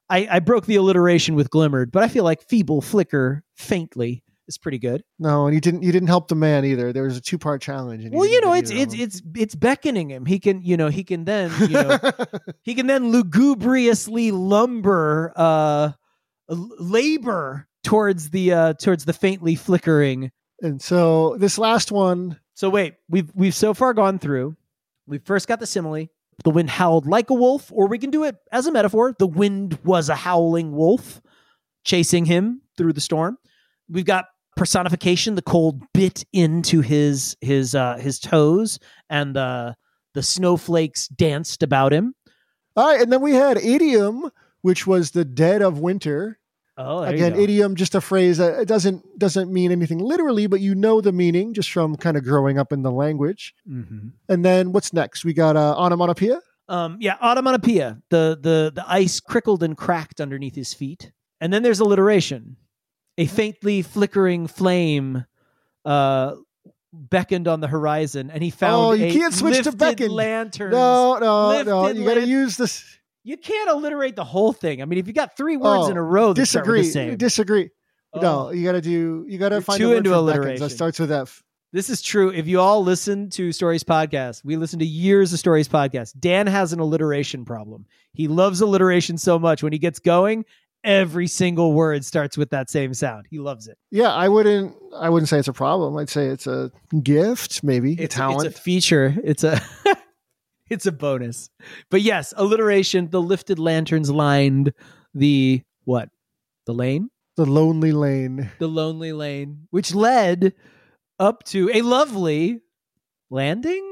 I, 0.09 0.27
I 0.29 0.39
broke 0.39 0.65
the 0.65 0.75
alliteration 0.75 1.35
with 1.35 1.49
glimmered, 1.49 1.91
but 1.91 2.03
I 2.03 2.09
feel 2.09 2.25
like 2.25 2.41
feeble 2.41 2.81
flicker 2.81 3.43
faintly 3.55 4.23
is 4.49 4.57
pretty 4.57 4.79
good. 4.79 5.03
No, 5.17 5.45
and 5.45 5.55
you 5.55 5.61
didn't 5.61 5.83
you 5.83 5.93
didn't 5.93 6.09
help 6.09 6.27
the 6.27 6.35
man 6.35 6.65
either. 6.65 6.91
There 6.91 7.03
was 7.03 7.15
a 7.15 7.21
two 7.21 7.37
part 7.37 7.61
challenge. 7.61 8.03
and 8.03 8.13
Well, 8.13 8.27
you 8.27 8.41
know, 8.41 8.53
it's 8.53 8.69
it's 8.69 8.93
it's 8.93 9.21
it's 9.35 9.55
beckoning 9.55 10.09
him. 10.09 10.25
He 10.25 10.39
can, 10.39 10.61
you 10.61 10.75
know, 10.75 10.89
he 10.89 11.05
can 11.05 11.23
then, 11.23 11.51
you 11.61 11.69
know, 11.69 11.99
he 12.63 12.75
can 12.75 12.87
then 12.87 13.11
lugubriously 13.11 14.31
lumber 14.31 15.31
uh 15.37 15.91
labor 16.49 17.66
towards 17.87 18.29
the 18.31 18.51
uh 18.51 18.73
towards 18.73 19.05
the 19.05 19.13
faintly 19.13 19.55
flickering 19.55 20.31
and 20.61 20.81
so 20.81 21.37
this 21.37 21.57
last 21.57 21.91
one, 21.91 22.39
So 22.55 22.69
wait, 22.69 22.95
we've 23.09 23.31
we've 23.35 23.53
so 23.55 23.73
far 23.73 23.93
gone 23.93 24.19
through. 24.19 24.55
We 25.05 25.19
first 25.19 25.47
got 25.47 25.59
the 25.59 25.67
simile. 25.67 26.07
The 26.43 26.49
wind 26.49 26.69
howled 26.69 27.07
like 27.07 27.29
a 27.29 27.33
wolf, 27.33 27.71
or 27.71 27.87
we 27.87 27.97
can 27.97 28.11
do 28.11 28.23
it 28.23 28.35
as 28.51 28.67
a 28.67 28.71
metaphor. 28.71 29.15
The 29.17 29.27
wind 29.27 29.79
was 29.83 30.09
a 30.09 30.15
howling 30.15 30.71
wolf 30.71 31.21
chasing 31.83 32.25
him 32.25 32.61
through 32.77 32.93
the 32.93 33.01
storm. 33.01 33.37
We've 33.89 34.05
got 34.05 34.25
personification. 34.55 35.35
The 35.35 35.41
cold 35.41 35.83
bit 35.93 36.25
into 36.33 36.81
his 36.81 37.37
his 37.41 37.73
uh, 37.75 37.97
his 37.97 38.19
toes, 38.19 38.79
and 39.09 39.35
the 39.35 39.75
the 40.13 40.23
snowflakes 40.23 41.07
danced 41.07 41.61
about 41.61 41.93
him. 41.93 42.15
all 42.75 42.87
right, 42.87 43.01
and 43.01 43.11
then 43.13 43.21
we 43.21 43.33
had 43.33 43.57
idiom, 43.57 44.31
which 44.61 44.87
was 44.87 45.11
the 45.11 45.25
dead 45.25 45.61
of 45.61 45.79
winter. 45.79 46.39
Oh, 46.79 47.01
Again, 47.01 47.35
idiom, 47.35 47.75
just 47.75 47.95
a 47.95 48.01
phrase 48.01 48.37
that 48.37 48.59
it 48.59 48.67
doesn't 48.67 49.17
doesn't 49.17 49.51
mean 49.51 49.71
anything 49.71 49.97
literally, 49.97 50.45
but 50.45 50.59
you 50.61 50.75
know 50.75 51.01
the 51.01 51.11
meaning 51.11 51.53
just 51.55 51.71
from 51.71 51.95
kind 51.95 52.15
of 52.15 52.23
growing 52.23 52.59
up 52.59 52.71
in 52.71 52.83
the 52.83 52.91
language. 52.91 53.55
hmm 53.67 54.09
And 54.29 54.45
then 54.45 54.71
what's 54.71 54.93
next? 54.93 55.25
We 55.25 55.33
got 55.33 55.55
uh, 55.55 55.75
onomatopoeia. 55.75 56.39
Um, 56.69 56.97
yeah, 56.99 57.17
automatopoeia. 57.17 58.01
The 58.09 58.37
the 58.39 58.71
the 58.75 58.83
ice 58.87 59.19
crickled 59.19 59.63
and 59.63 59.75
cracked 59.75 60.21
underneath 60.21 60.55
his 60.55 60.73
feet, 60.73 61.11
and 61.41 61.51
then 61.51 61.63
there's 61.63 61.79
alliteration. 61.79 62.57
A 63.17 63.25
faintly 63.25 63.81
flickering 63.81 64.45
flame 64.45 65.25
uh, 65.83 66.35
beckoned 66.93 67.47
on 67.47 67.61
the 67.61 67.67
horizon, 67.67 68.29
and 68.29 68.43
he 68.43 68.51
found. 68.51 68.75
Oh, 68.75 68.91
you 68.91 69.05
a 69.05 69.11
can't 69.11 69.33
switch 69.33 69.63
to 69.63 69.71
beckon. 69.71 70.11
Lanterns. 70.11 70.73
No, 70.73 71.17
no, 71.17 71.63
no. 71.63 71.87
You 71.87 72.05
got 72.05 72.15
to 72.15 72.27
use 72.27 72.57
this. 72.57 72.83
You 73.27 73.35
can't 73.35 73.69
alliterate 73.69 74.15
the 74.15 74.23
whole 74.23 74.53
thing. 74.53 74.81
I 74.81 74.85
mean, 74.85 74.99
if 74.99 75.07
you 75.07 75.13
got 75.13 75.35
three 75.35 75.57
words 75.57 75.87
Oh, 75.87 75.91
in 75.91 75.97
a 75.97 75.99
oh, 75.99 76.03
row 76.03 76.31
that 76.33 76.45
start 76.45 76.65
with 76.65 76.75
Disagree. 76.77 76.81
the 76.81 76.91
same. 77.11 77.17
Disagree. 77.17 77.69
No, 78.15 78.47
Oh. 78.47 78.51
you 78.51 78.63
got 78.63 78.71
to 78.71 78.81
do. 78.81 79.25
You 79.27 79.37
got 79.37 79.49
to 79.49 79.59
find 79.59 79.81
a 79.83 79.87
word 79.87 79.97
into 79.97 80.15
alliteration. 80.17 80.63
that 80.63 80.69
starts 80.69 80.97
with 80.97 81.11
F. 81.11 81.43
This 81.73 81.89
is 81.89 82.01
true. 82.01 82.29
If 82.31 82.47
you 82.47 82.61
all 82.61 82.81
listen 82.83 83.29
to 83.31 83.51
Stories 83.51 83.83
Podcast, 83.83 84.45
we 84.45 84.55
listen 84.55 84.79
to 84.79 84.85
years 84.85 85.33
of 85.33 85.39
Stories 85.39 85.67
Podcast. 85.67 86.13
Dan 86.17 86.47
has 86.47 86.71
an 86.71 86.79
alliteration 86.79 87.43
problem. 87.43 87.85
He 88.13 88.29
loves 88.29 88.61
alliteration 88.61 89.17
so 89.17 89.37
much. 89.37 89.61
When 89.61 89.73
he 89.73 89.77
gets 89.79 89.99
going, 89.99 90.45
every 90.85 91.27
single 91.27 91.73
word 91.73 92.05
starts 92.05 92.37
with 92.37 92.51
that 92.51 92.69
same 92.69 92.93
sound. 92.93 93.25
He 93.29 93.39
loves 93.39 93.67
it. 93.67 93.77
Yeah, 93.91 94.13
I 94.13 94.29
wouldn't. 94.29 94.73
I 94.97 95.09
wouldn't 95.09 95.27
say 95.27 95.37
it's 95.39 95.49
a 95.49 95.53
problem. 95.53 95.97
I'd 95.97 96.09
say 96.09 96.27
it's 96.27 96.47
a 96.47 96.71
gift, 97.03 97.61
maybe 97.61 97.97
a 97.99 98.03
It's 98.03 98.15
talent. 98.15 98.47
It's 98.47 98.57
a 98.57 98.61
feature. 98.61 99.13
It's 99.21 99.43
a 99.43 99.61
it's 100.69 100.85
a 100.85 100.91
bonus. 100.91 101.49
But 101.89 102.01
yes, 102.01 102.33
alliteration. 102.37 103.09
The 103.09 103.21
lifted 103.21 103.59
lanterns 103.59 104.09
lined 104.09 104.73
the 105.13 105.61
what? 105.85 106.09
The 106.65 106.73
lane, 106.73 107.09
the 107.37 107.45
lonely 107.45 107.91
lane. 107.93 108.51
the 108.59 108.67
lonely 108.67 109.13
lane, 109.13 109.67
which 109.71 109.95
led 109.95 110.53
up 111.19 111.43
to 111.45 111.69
a 111.73 111.81
lovely 111.81 112.59
landing. 113.29 113.83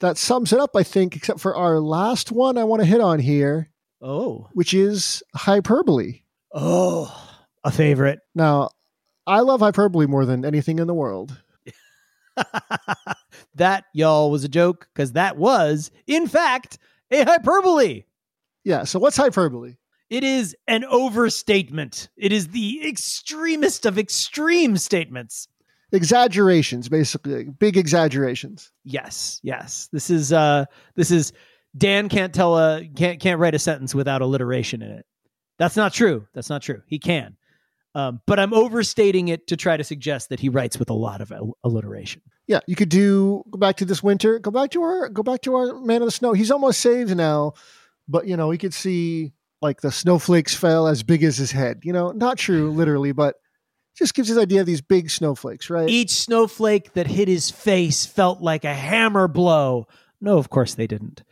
That 0.00 0.16
sums 0.16 0.52
it 0.52 0.58
up, 0.60 0.70
I 0.74 0.82
think, 0.82 1.14
except 1.16 1.40
for 1.40 1.54
our 1.54 1.78
last 1.78 2.32
one 2.32 2.56
I 2.56 2.64
want 2.64 2.80
to 2.80 2.86
hit 2.86 3.00
on 3.02 3.18
here, 3.18 3.70
Oh, 4.00 4.48
which 4.54 4.72
is 4.72 5.22
hyperbole. 5.34 6.22
oh, 6.54 7.12
a 7.64 7.70
favorite. 7.70 8.20
Now, 8.34 8.70
I 9.26 9.40
love 9.40 9.60
hyperbole 9.60 10.06
more 10.06 10.24
than 10.24 10.44
anything 10.46 10.78
in 10.78 10.86
the 10.86 10.94
world. 10.94 11.38
that 13.54 13.84
y'all 13.92 14.30
was 14.30 14.44
a 14.44 14.48
joke 14.48 14.88
because 14.92 15.12
that 15.12 15.36
was, 15.36 15.90
in 16.06 16.26
fact, 16.26 16.78
a 17.10 17.24
hyperbole. 17.24 18.04
Yeah, 18.64 18.84
so 18.84 18.98
what's 18.98 19.16
hyperbole? 19.16 19.76
It 20.10 20.24
is 20.24 20.56
an 20.66 20.84
overstatement. 20.84 22.08
It 22.16 22.32
is 22.32 22.48
the 22.48 22.86
extremest 22.86 23.86
of 23.86 23.98
extreme 23.98 24.76
statements. 24.76 25.46
Exaggerations, 25.92 26.88
basically, 26.88 27.44
big 27.44 27.76
exaggerations. 27.76 28.72
Yes, 28.84 29.40
yes. 29.42 29.88
This 29.92 30.10
is 30.10 30.32
uh 30.32 30.66
this 30.94 31.10
is 31.10 31.32
Dan 31.76 32.08
can't 32.08 32.34
tell 32.34 32.58
a 32.58 32.88
can't 32.96 33.20
can't 33.20 33.40
write 33.40 33.54
a 33.54 33.58
sentence 33.58 33.94
without 33.94 34.22
alliteration 34.22 34.82
in 34.82 34.90
it. 34.90 35.06
That's 35.58 35.76
not 35.76 35.92
true. 35.92 36.26
That's 36.32 36.50
not 36.50 36.62
true. 36.62 36.82
He 36.86 36.98
can. 36.98 37.36
Um, 37.94 38.20
but 38.26 38.38
I'm 38.38 38.54
overstating 38.54 39.28
it 39.28 39.48
to 39.48 39.56
try 39.56 39.76
to 39.76 39.82
suggest 39.82 40.28
that 40.28 40.38
he 40.38 40.48
writes 40.48 40.78
with 40.78 40.90
a 40.90 40.94
lot 40.94 41.20
of 41.20 41.32
al- 41.32 41.56
alliteration. 41.64 42.22
Yeah, 42.46 42.60
you 42.66 42.76
could 42.76 42.88
do 42.88 43.42
go 43.50 43.58
back 43.58 43.76
to 43.78 43.84
this 43.84 44.02
winter, 44.02 44.38
go 44.38 44.50
back 44.50 44.70
to 44.70 44.82
our 44.82 45.08
go 45.08 45.22
back 45.22 45.40
to 45.42 45.54
our 45.56 45.80
man 45.80 46.02
of 46.02 46.06
the 46.06 46.12
snow. 46.12 46.32
He's 46.32 46.50
almost 46.50 46.80
saved 46.80 47.16
now, 47.16 47.54
but 48.08 48.26
you 48.26 48.36
know, 48.36 48.48
we 48.48 48.58
could 48.58 48.74
see 48.74 49.32
like 49.60 49.80
the 49.80 49.90
snowflakes 49.90 50.54
fell 50.54 50.86
as 50.86 51.02
big 51.02 51.24
as 51.24 51.36
his 51.36 51.50
head. 51.50 51.80
You 51.82 51.92
know, 51.92 52.12
not 52.12 52.38
true 52.38 52.70
literally, 52.76 53.12
but 53.12 53.36
just 53.96 54.14
gives 54.14 54.28
his 54.28 54.38
idea 54.38 54.60
of 54.60 54.66
these 54.66 54.80
big 54.80 55.10
snowflakes, 55.10 55.68
right? 55.68 55.88
Each 55.88 56.10
snowflake 56.10 56.92
that 56.94 57.08
hit 57.08 57.26
his 57.28 57.50
face 57.50 58.06
felt 58.06 58.40
like 58.40 58.64
a 58.64 58.72
hammer 58.72 59.26
blow. 59.26 59.86
No, 60.20 60.38
of 60.38 60.48
course 60.48 60.74
they 60.74 60.86
didn't. 60.86 61.24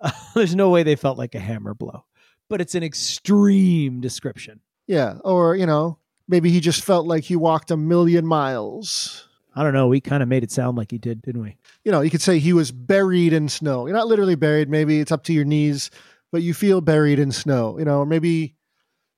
there's 0.34 0.54
no 0.54 0.70
way 0.70 0.84
they 0.84 0.96
felt 0.96 1.18
like 1.18 1.34
a 1.34 1.40
hammer 1.40 1.74
blow. 1.74 2.04
But 2.48 2.60
it's 2.60 2.74
an 2.74 2.82
extreme 2.82 4.00
description. 4.00 4.60
Yeah, 4.86 5.14
or 5.24 5.56
you 5.56 5.66
know, 5.66 5.98
maybe 6.28 6.50
he 6.50 6.60
just 6.60 6.84
felt 6.84 7.06
like 7.06 7.24
he 7.24 7.36
walked 7.36 7.70
a 7.70 7.76
million 7.76 8.26
miles. 8.26 9.28
I 9.56 9.62
don't 9.62 9.72
know. 9.72 9.86
We 9.86 10.00
kind 10.00 10.22
of 10.22 10.28
made 10.28 10.42
it 10.42 10.50
sound 10.50 10.76
like 10.76 10.90
he 10.90 10.98
did, 10.98 11.22
didn't 11.22 11.42
we? 11.42 11.56
You 11.84 11.92
know, 11.92 12.00
you 12.00 12.10
could 12.10 12.22
say 12.22 12.38
he 12.38 12.52
was 12.52 12.72
buried 12.72 13.32
in 13.32 13.48
snow. 13.48 13.86
You're 13.86 13.96
not 13.96 14.08
literally 14.08 14.34
buried. 14.34 14.68
Maybe 14.68 15.00
it's 15.00 15.12
up 15.12 15.22
to 15.24 15.32
your 15.32 15.44
knees, 15.44 15.90
but 16.32 16.42
you 16.42 16.54
feel 16.54 16.80
buried 16.80 17.18
in 17.18 17.30
snow. 17.30 17.78
You 17.78 17.84
know, 17.84 18.00
or 18.00 18.06
maybe 18.06 18.56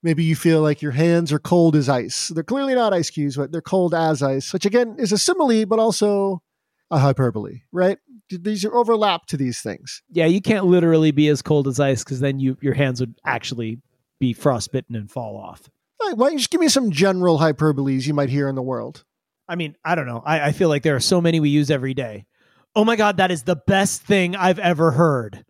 maybe 0.03 0.25
you 0.25 0.37
feel 0.37 0.61
like 0.61 0.83
your 0.83 0.92
hands 0.92 1.33
are 1.33 1.38
cold 1.38 1.75
as 1.75 1.88
ice. 1.88 2.29
They're 2.29 2.45
clearly 2.45 2.75
not 2.75 2.92
ice 2.92 3.09
cubes, 3.09 3.37
but 3.37 3.51
they're 3.51 3.62
cold 3.62 3.95
as 3.95 4.23
ice, 4.23 4.53
which 4.53 4.66
again 4.66 4.97
is 4.99 5.11
a 5.12 5.19
simile, 5.19 5.64
but 5.64 5.79
also 5.79 6.42
a 6.90 6.99
hyperbole, 6.99 7.62
right? 7.73 7.99
These 8.29 8.64
are 8.64 8.75
overlap 8.75 9.27
to 9.27 9.37
these 9.37 9.61
things. 9.61 10.03
Yeah, 10.11 10.27
you 10.27 10.40
can't 10.40 10.66
literally 10.66 11.12
be 11.12 11.29
as 11.29 11.42
cold 11.42 11.66
as 11.66 11.81
ice 11.81 12.05
because 12.05 12.21
then 12.21 12.40
you 12.40 12.59
your 12.61 12.75
hands 12.75 13.01
would 13.01 13.14
actually 13.25 13.81
be 14.21 14.33
frostbitten 14.33 14.97
and 14.97 15.11
fall 15.11 15.37
off. 15.37 15.71
Why 15.98 16.12
don't 16.14 16.32
you 16.32 16.38
just 16.38 16.50
give 16.50 16.61
me 16.61 16.68
some 16.68 16.90
general 16.90 17.38
hyperboles 17.38 18.06
you 18.06 18.14
might 18.14 18.28
hear 18.28 18.48
in 18.48 18.54
the 18.54 18.62
world? 18.62 19.04
I 19.48 19.56
mean, 19.56 19.76
I 19.85 19.94
don't 19.94 20.06
know. 20.06 20.22
I, 20.24 20.48
I 20.48 20.52
feel 20.52 20.68
like 20.68 20.82
there 20.82 20.96
are 20.96 21.00
so 21.00 21.20
many 21.20 21.40
we 21.40 21.48
use 21.50 21.70
every 21.70 21.94
day. 21.94 22.26
Oh 22.74 22.85
my 22.85 22.96
god, 22.96 23.18
that 23.18 23.30
is 23.30 23.44
the 23.44 23.56
best 23.56 24.02
thing 24.02 24.37
I've 24.37 24.59
ever 24.59 24.90
heard. 24.90 25.44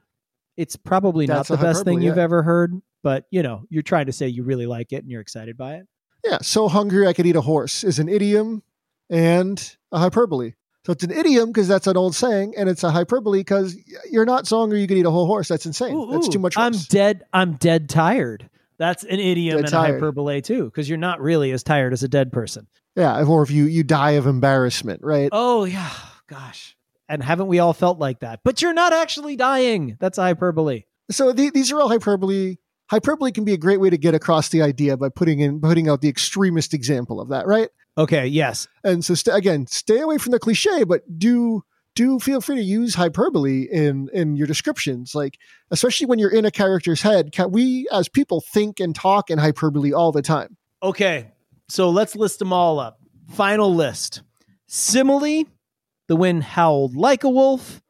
It's 0.56 0.76
probably 0.76 1.26
That's 1.26 1.50
not 1.50 1.58
the 1.58 1.62
best 1.62 1.84
thing 1.84 1.94
hyperbole, 1.94 2.06
you've 2.06 2.18
ever 2.18 2.42
heard, 2.42 2.80
but 3.02 3.24
you 3.30 3.42
know, 3.42 3.64
you're 3.68 3.82
trying 3.82 4.06
to 4.06 4.12
say 4.12 4.28
you 4.28 4.44
really 4.44 4.66
like 4.66 4.92
it 4.92 5.02
and 5.02 5.10
you're 5.10 5.20
excited 5.20 5.56
by 5.56 5.74
it. 5.74 5.86
Yeah, 6.24 6.38
so 6.42 6.68
hungry 6.68 7.06
I 7.06 7.12
could 7.12 7.26
eat 7.26 7.36
a 7.36 7.40
horse 7.40 7.84
is 7.84 7.98
an 7.98 8.08
idiom 8.08 8.62
and 9.10 9.76
a 9.92 9.98
hyperbole. 9.98 10.52
So 10.84 10.92
it's 10.92 11.02
an 11.02 11.10
idiom 11.10 11.48
because 11.48 11.66
that's 11.66 11.88
an 11.88 11.96
old 11.96 12.14
saying, 12.14 12.54
and 12.56 12.68
it's 12.68 12.84
a 12.84 12.92
hyperbole 12.92 13.40
because 13.40 13.76
you're 14.10 14.24
not 14.24 14.46
so 14.46 14.60
hungry 14.60 14.80
you 14.80 14.86
could 14.86 14.96
eat 14.96 15.04
a 15.04 15.10
whole 15.10 15.26
horse. 15.26 15.48
That's 15.48 15.66
insane. 15.66 15.96
Ooh, 15.96 16.12
that's 16.12 16.28
too 16.28 16.38
much 16.38 16.56
I'm 16.56 16.72
dead. 16.88 17.24
I'm 17.32 17.54
dead 17.54 17.88
tired. 17.88 18.48
That's 18.78 19.04
an 19.04 19.18
idiom 19.20 19.58
and 19.58 19.68
hyperbole 19.68 20.40
too, 20.42 20.64
because 20.64 20.88
you're 20.88 20.98
not 20.98 21.20
really 21.20 21.50
as 21.52 21.62
tired 21.62 21.92
as 21.92 22.02
a 22.02 22.08
dead 22.08 22.32
person. 22.32 22.66
yeah, 22.96 23.24
or 23.24 23.42
if 23.42 23.50
you 23.50 23.64
you 23.64 23.82
die 23.84 24.12
of 24.12 24.26
embarrassment, 24.26 25.00
right? 25.02 25.28
Oh 25.32 25.64
yeah, 25.64 25.90
gosh. 26.28 26.76
And 27.08 27.22
haven't 27.22 27.46
we 27.46 27.58
all 27.60 27.72
felt 27.72 27.98
like 27.98 28.20
that? 28.20 28.40
But 28.44 28.60
you're 28.62 28.74
not 28.74 28.92
actually 28.92 29.36
dying. 29.36 29.96
That's 30.00 30.18
hyperbole. 30.18 30.82
So 31.10 31.32
the, 31.32 31.50
these 31.50 31.70
are 31.70 31.80
all 31.80 31.88
hyperbole. 31.88 32.56
Hyperbole 32.90 33.30
can 33.32 33.44
be 33.44 33.52
a 33.52 33.56
great 33.56 33.80
way 33.80 33.90
to 33.90 33.98
get 33.98 34.14
across 34.14 34.48
the 34.48 34.62
idea 34.62 34.96
by 34.96 35.08
putting 35.08 35.40
in 35.40 35.60
putting 35.60 35.88
out 35.88 36.00
the 36.00 36.08
extremist 36.08 36.74
example 36.74 37.20
of 37.20 37.28
that, 37.30 37.46
right? 37.46 37.68
Okay. 37.96 38.26
Yes. 38.26 38.66
And 38.84 39.04
so 39.04 39.14
st- 39.14 39.36
again, 39.36 39.66
stay 39.68 40.00
away 40.00 40.18
from 40.18 40.32
the 40.32 40.38
cliche, 40.38 40.84
but 40.84 41.02
do 41.18 41.62
do 41.96 42.20
feel 42.20 42.40
free 42.40 42.56
to 42.56 42.62
use 42.62 42.94
hyperbole 42.94 43.62
in 43.62 44.08
in 44.12 44.36
your 44.36 44.46
descriptions, 44.46 45.14
like 45.14 45.38
especially 45.72 46.06
when 46.06 46.20
you're 46.20 46.32
in 46.32 46.44
a 46.44 46.50
character's 46.52 47.02
head. 47.02 47.32
Can 47.32 47.50
we 47.50 47.88
as 47.90 48.08
people 48.08 48.40
think 48.40 48.78
and 48.78 48.94
talk 48.94 49.30
in 49.30 49.38
hyperbole 49.38 49.92
all 49.92 50.12
the 50.12 50.22
time? 50.22 50.56
Okay. 50.82 51.32
So 51.68 51.90
let's 51.90 52.14
list 52.14 52.38
them 52.38 52.52
all 52.52 52.78
up. 52.78 53.00
Final 53.30 53.74
list: 53.74 54.22
simile, 54.68 55.44
the 56.06 56.14
wind 56.14 56.44
howled 56.44 56.94
like 56.94 57.24
a 57.24 57.30
wolf. 57.30 57.82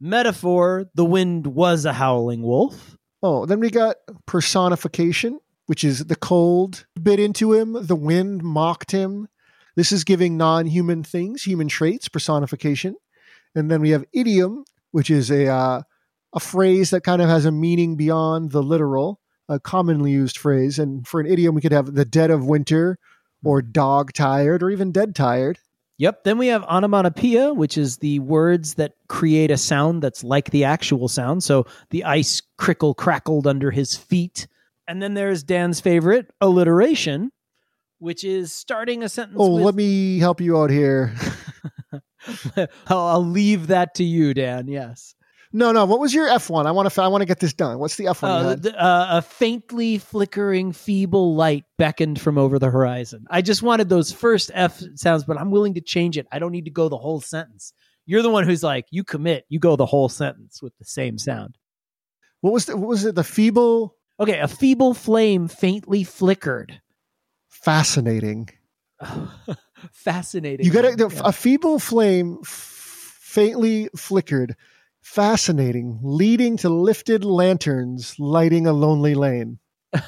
Metaphor, 0.00 0.86
the 0.94 1.04
wind 1.04 1.46
was 1.46 1.84
a 1.84 1.94
howling 1.94 2.42
wolf. 2.42 2.96
Oh, 3.22 3.46
then 3.46 3.58
we 3.58 3.70
got 3.70 3.96
personification, 4.26 5.40
which 5.66 5.82
is 5.82 6.04
the 6.04 6.16
cold 6.16 6.84
bit 7.02 7.18
into 7.18 7.54
him, 7.54 7.72
the 7.80 7.96
wind 7.96 8.42
mocked 8.42 8.90
him. 8.90 9.28
This 9.76 9.92
is 9.92 10.04
giving 10.04 10.36
non 10.36 10.66
human 10.66 11.02
things, 11.02 11.42
human 11.42 11.68
traits, 11.68 12.08
personification. 12.08 12.96
And 13.54 13.70
then 13.70 13.80
we 13.80 13.90
have 13.90 14.04
idiom, 14.12 14.64
which 14.90 15.10
is 15.10 15.30
a, 15.30 15.46
uh, 15.46 15.82
a 16.34 16.40
phrase 16.40 16.90
that 16.90 17.02
kind 17.02 17.22
of 17.22 17.28
has 17.28 17.44
a 17.44 17.52
meaning 17.52 17.96
beyond 17.96 18.50
the 18.50 18.62
literal, 18.62 19.20
a 19.48 19.60
commonly 19.60 20.10
used 20.10 20.36
phrase. 20.36 20.78
And 20.78 21.06
for 21.06 21.20
an 21.20 21.26
idiom, 21.26 21.54
we 21.54 21.60
could 21.60 21.72
have 21.72 21.94
the 21.94 22.04
dead 22.04 22.30
of 22.30 22.44
winter 22.44 22.98
or 23.44 23.62
dog 23.62 24.12
tired 24.12 24.62
or 24.62 24.70
even 24.70 24.90
dead 24.90 25.14
tired. 25.14 25.58
Yep. 25.98 26.24
Then 26.24 26.38
we 26.38 26.48
have 26.48 26.64
onomatopoeia, 26.64 27.54
which 27.54 27.78
is 27.78 27.98
the 27.98 28.18
words 28.18 28.74
that 28.74 28.94
create 29.08 29.52
a 29.52 29.56
sound 29.56 30.02
that's 30.02 30.24
like 30.24 30.50
the 30.50 30.64
actual 30.64 31.06
sound. 31.06 31.44
So 31.44 31.66
the 31.90 32.04
ice 32.04 32.42
crickle 32.58 32.94
crackled 32.94 33.46
under 33.46 33.70
his 33.70 33.94
feet. 33.94 34.48
And 34.88 35.00
then 35.00 35.14
there's 35.14 35.44
Dan's 35.44 35.80
favorite, 35.80 36.32
alliteration, 36.40 37.30
which 37.98 38.24
is 38.24 38.52
starting 38.52 39.04
a 39.04 39.08
sentence. 39.08 39.38
Oh, 39.40 39.54
with, 39.54 39.64
let 39.64 39.74
me 39.76 40.18
help 40.18 40.40
you 40.40 40.58
out 40.60 40.70
here. 40.70 41.14
I'll, 42.86 42.98
I'll 42.98 43.24
leave 43.24 43.68
that 43.68 43.94
to 43.96 44.04
you, 44.04 44.34
Dan. 44.34 44.68
Yes. 44.68 45.14
No, 45.52 45.70
no. 45.70 45.84
What 45.84 46.00
was 46.00 46.12
your 46.12 46.26
F 46.28 46.50
one? 46.50 46.66
I 46.66 46.72
want 46.72 46.90
to. 46.90 47.02
I 47.02 47.06
want 47.08 47.22
to 47.22 47.26
get 47.26 47.38
this 47.38 47.52
done. 47.52 47.78
What's 47.78 47.94
the 47.96 48.08
F 48.08 48.22
one? 48.22 48.30
Uh, 48.66 48.68
uh, 48.70 49.06
a 49.18 49.22
faintly 49.22 49.98
flickering, 49.98 50.72
feeble 50.72 51.36
light 51.36 51.62
beckoned 51.78 52.20
from 52.20 52.38
over 52.38 52.58
the 52.58 52.70
horizon. 52.70 53.24
I 53.30 53.40
just 53.40 53.62
wanted 53.62 53.88
those 53.88 54.10
first 54.10 54.50
F 54.52 54.82
sounds, 54.96 55.22
but 55.24 55.38
I'm 55.38 55.52
willing 55.52 55.74
to 55.74 55.80
change 55.80 56.18
it. 56.18 56.26
I 56.32 56.40
don't 56.40 56.50
need 56.50 56.64
to 56.64 56.72
go 56.72 56.88
the 56.88 56.98
whole 56.98 57.20
sentence. 57.20 57.72
You're 58.06 58.22
the 58.22 58.30
one 58.30 58.44
who's 58.44 58.64
like, 58.64 58.86
you 58.90 59.04
commit, 59.04 59.44
you 59.48 59.60
go 59.60 59.76
the 59.76 59.86
whole 59.86 60.08
sentence 60.08 60.60
with 60.60 60.76
the 60.78 60.84
same 60.84 61.18
sound. 61.18 61.56
what 62.40 62.52
was 62.52 62.66
the, 62.66 62.76
what 62.76 62.88
was 62.88 63.04
it? 63.04 63.14
The 63.14 63.24
feeble, 63.24 63.96
Okay, 64.20 64.40
a 64.40 64.48
feeble 64.48 64.92
flame 64.92 65.48
faintly 65.48 66.04
flickered. 66.04 66.80
fascinating. 67.48 68.48
Fascinating. 69.92 70.66
You 70.66 70.72
got 70.72 70.84
Yeah. 70.98 71.20
a 71.24 71.32
feeble 71.32 71.78
flame, 71.78 72.38
f- 72.42 72.48
faintly 73.20 73.88
flickered. 73.96 74.56
Fascinating, 75.02 75.98
leading 76.02 76.56
to 76.58 76.68
lifted 76.70 77.24
lanterns 77.24 78.14
lighting 78.18 78.66
a 78.66 78.72
lonely 78.72 79.14
lane. 79.14 79.58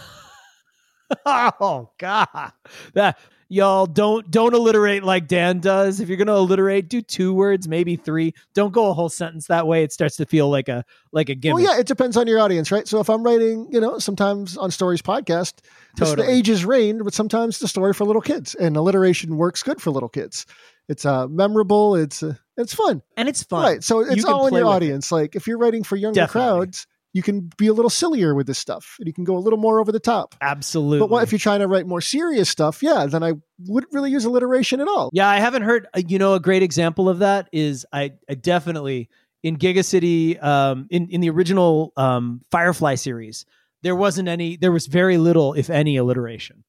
oh 1.26 1.90
God, 1.98 2.52
that 2.94 3.18
y'all 3.48 3.86
don't 3.86 4.28
don't 4.30 4.54
alliterate 4.54 5.04
like 5.04 5.28
Dan 5.28 5.60
does. 5.60 6.00
If 6.00 6.08
you're 6.08 6.18
gonna 6.18 6.34
alliterate, 6.34 6.88
do 6.88 7.00
two 7.02 7.32
words, 7.32 7.68
maybe 7.68 7.96
three. 7.96 8.34
Don't 8.54 8.72
go 8.72 8.90
a 8.90 8.92
whole 8.92 9.08
sentence 9.08 9.46
that 9.46 9.66
way. 9.66 9.82
It 9.82 9.92
starts 9.92 10.16
to 10.16 10.26
feel 10.26 10.48
like 10.50 10.68
a 10.68 10.84
like 11.12 11.28
a 11.28 11.34
gimmick. 11.34 11.62
Well, 11.64 11.74
yeah, 11.74 11.80
it 11.80 11.86
depends 11.86 12.16
on 12.16 12.26
your 12.26 12.38
audience, 12.40 12.72
right? 12.72 12.86
So 12.88 13.00
if 13.00 13.08
I'm 13.08 13.22
writing, 13.22 13.68
you 13.70 13.80
know, 13.80 13.98
sometimes 13.98 14.56
on 14.56 14.70
Stories 14.70 15.02
podcast, 15.02 15.54
Totally. 15.96 16.26
the 16.26 16.32
ages 16.32 16.64
range, 16.64 17.02
but 17.04 17.14
sometimes 17.14 17.58
the 17.58 17.68
story 17.68 17.92
for 17.92 18.04
little 18.04 18.22
kids, 18.22 18.54
and 18.54 18.76
alliteration 18.76 19.36
works 19.36 19.62
good 19.62 19.80
for 19.80 19.90
little 19.90 20.08
kids. 20.08 20.46
It's 20.88 21.04
uh, 21.04 21.26
memorable. 21.28 21.96
It's 21.96 22.22
uh, 22.22 22.34
it's 22.56 22.74
fun, 22.74 23.02
and 23.16 23.28
it's 23.28 23.42
fun. 23.42 23.62
right? 23.62 23.84
So 23.84 24.00
it's 24.00 24.24
can 24.24 24.32
all 24.32 24.46
in 24.46 24.54
your 24.54 24.64
with 24.64 24.72
it. 24.72 24.76
audience. 24.76 25.12
Like 25.12 25.36
if 25.36 25.46
you're 25.46 25.58
writing 25.58 25.82
for 25.82 25.96
younger 25.96 26.20
Definitely. 26.20 26.58
crowds, 26.58 26.86
you 27.16 27.22
can 27.22 27.50
be 27.57 27.66
a 27.66 27.72
little 27.72 27.88
sillier 27.88 28.35
with 28.35 28.46
this 28.46 28.59
stuff, 28.59 28.96
and 28.98 29.07
you 29.07 29.12
can 29.14 29.24
go 29.24 29.38
a 29.38 29.40
little 29.40 29.59
more 29.59 29.81
over 29.81 29.90
the 29.90 29.98
top. 29.98 30.35
Absolutely. 30.42 30.98
But 30.98 31.09
what 31.09 31.22
if 31.22 31.33
you're 31.33 31.38
trying 31.38 31.61
to 31.61 31.66
write 31.66 31.87
more 31.87 32.02
serious 32.02 32.50
stuff? 32.50 32.83
Yeah, 32.83 33.07
then 33.07 33.22
I 33.22 33.33
wouldn't 33.66 33.90
really 33.94 34.11
use 34.11 34.26
alliteration 34.26 34.83
at 34.83 34.87
all. 34.87 35.09
Yeah, 35.14 35.26
I 35.26 35.38
haven't 35.38 35.62
heard. 35.62 35.87
uh, 35.96 36.02
You 36.07 36.18
know, 36.18 36.35
a 36.35 36.40
great 36.40 36.62
example 36.62 37.09
of 37.09 37.20
that 37.20 37.48
is 37.52 37.87
I, 37.90 38.12
I 38.29 38.35
definitely 38.35 39.09
in 39.42 39.57
Giga 39.57 39.83
City, 39.83 40.38
um, 40.38 40.88
in 40.90 41.09
in 41.09 41.22
the 41.22 41.31
original 41.31 41.94
um, 41.96 42.42
Firefly 42.50 42.96
series, 42.96 43.46
there 43.83 43.96
wasn't 43.96 44.29
any. 44.29 44.59
There 44.59 44.72
was 44.72 44.87
very 44.87 45.16
little, 45.16 45.55
if 45.55 45.70
any, 45.70 45.96
alliteration. 45.96 46.64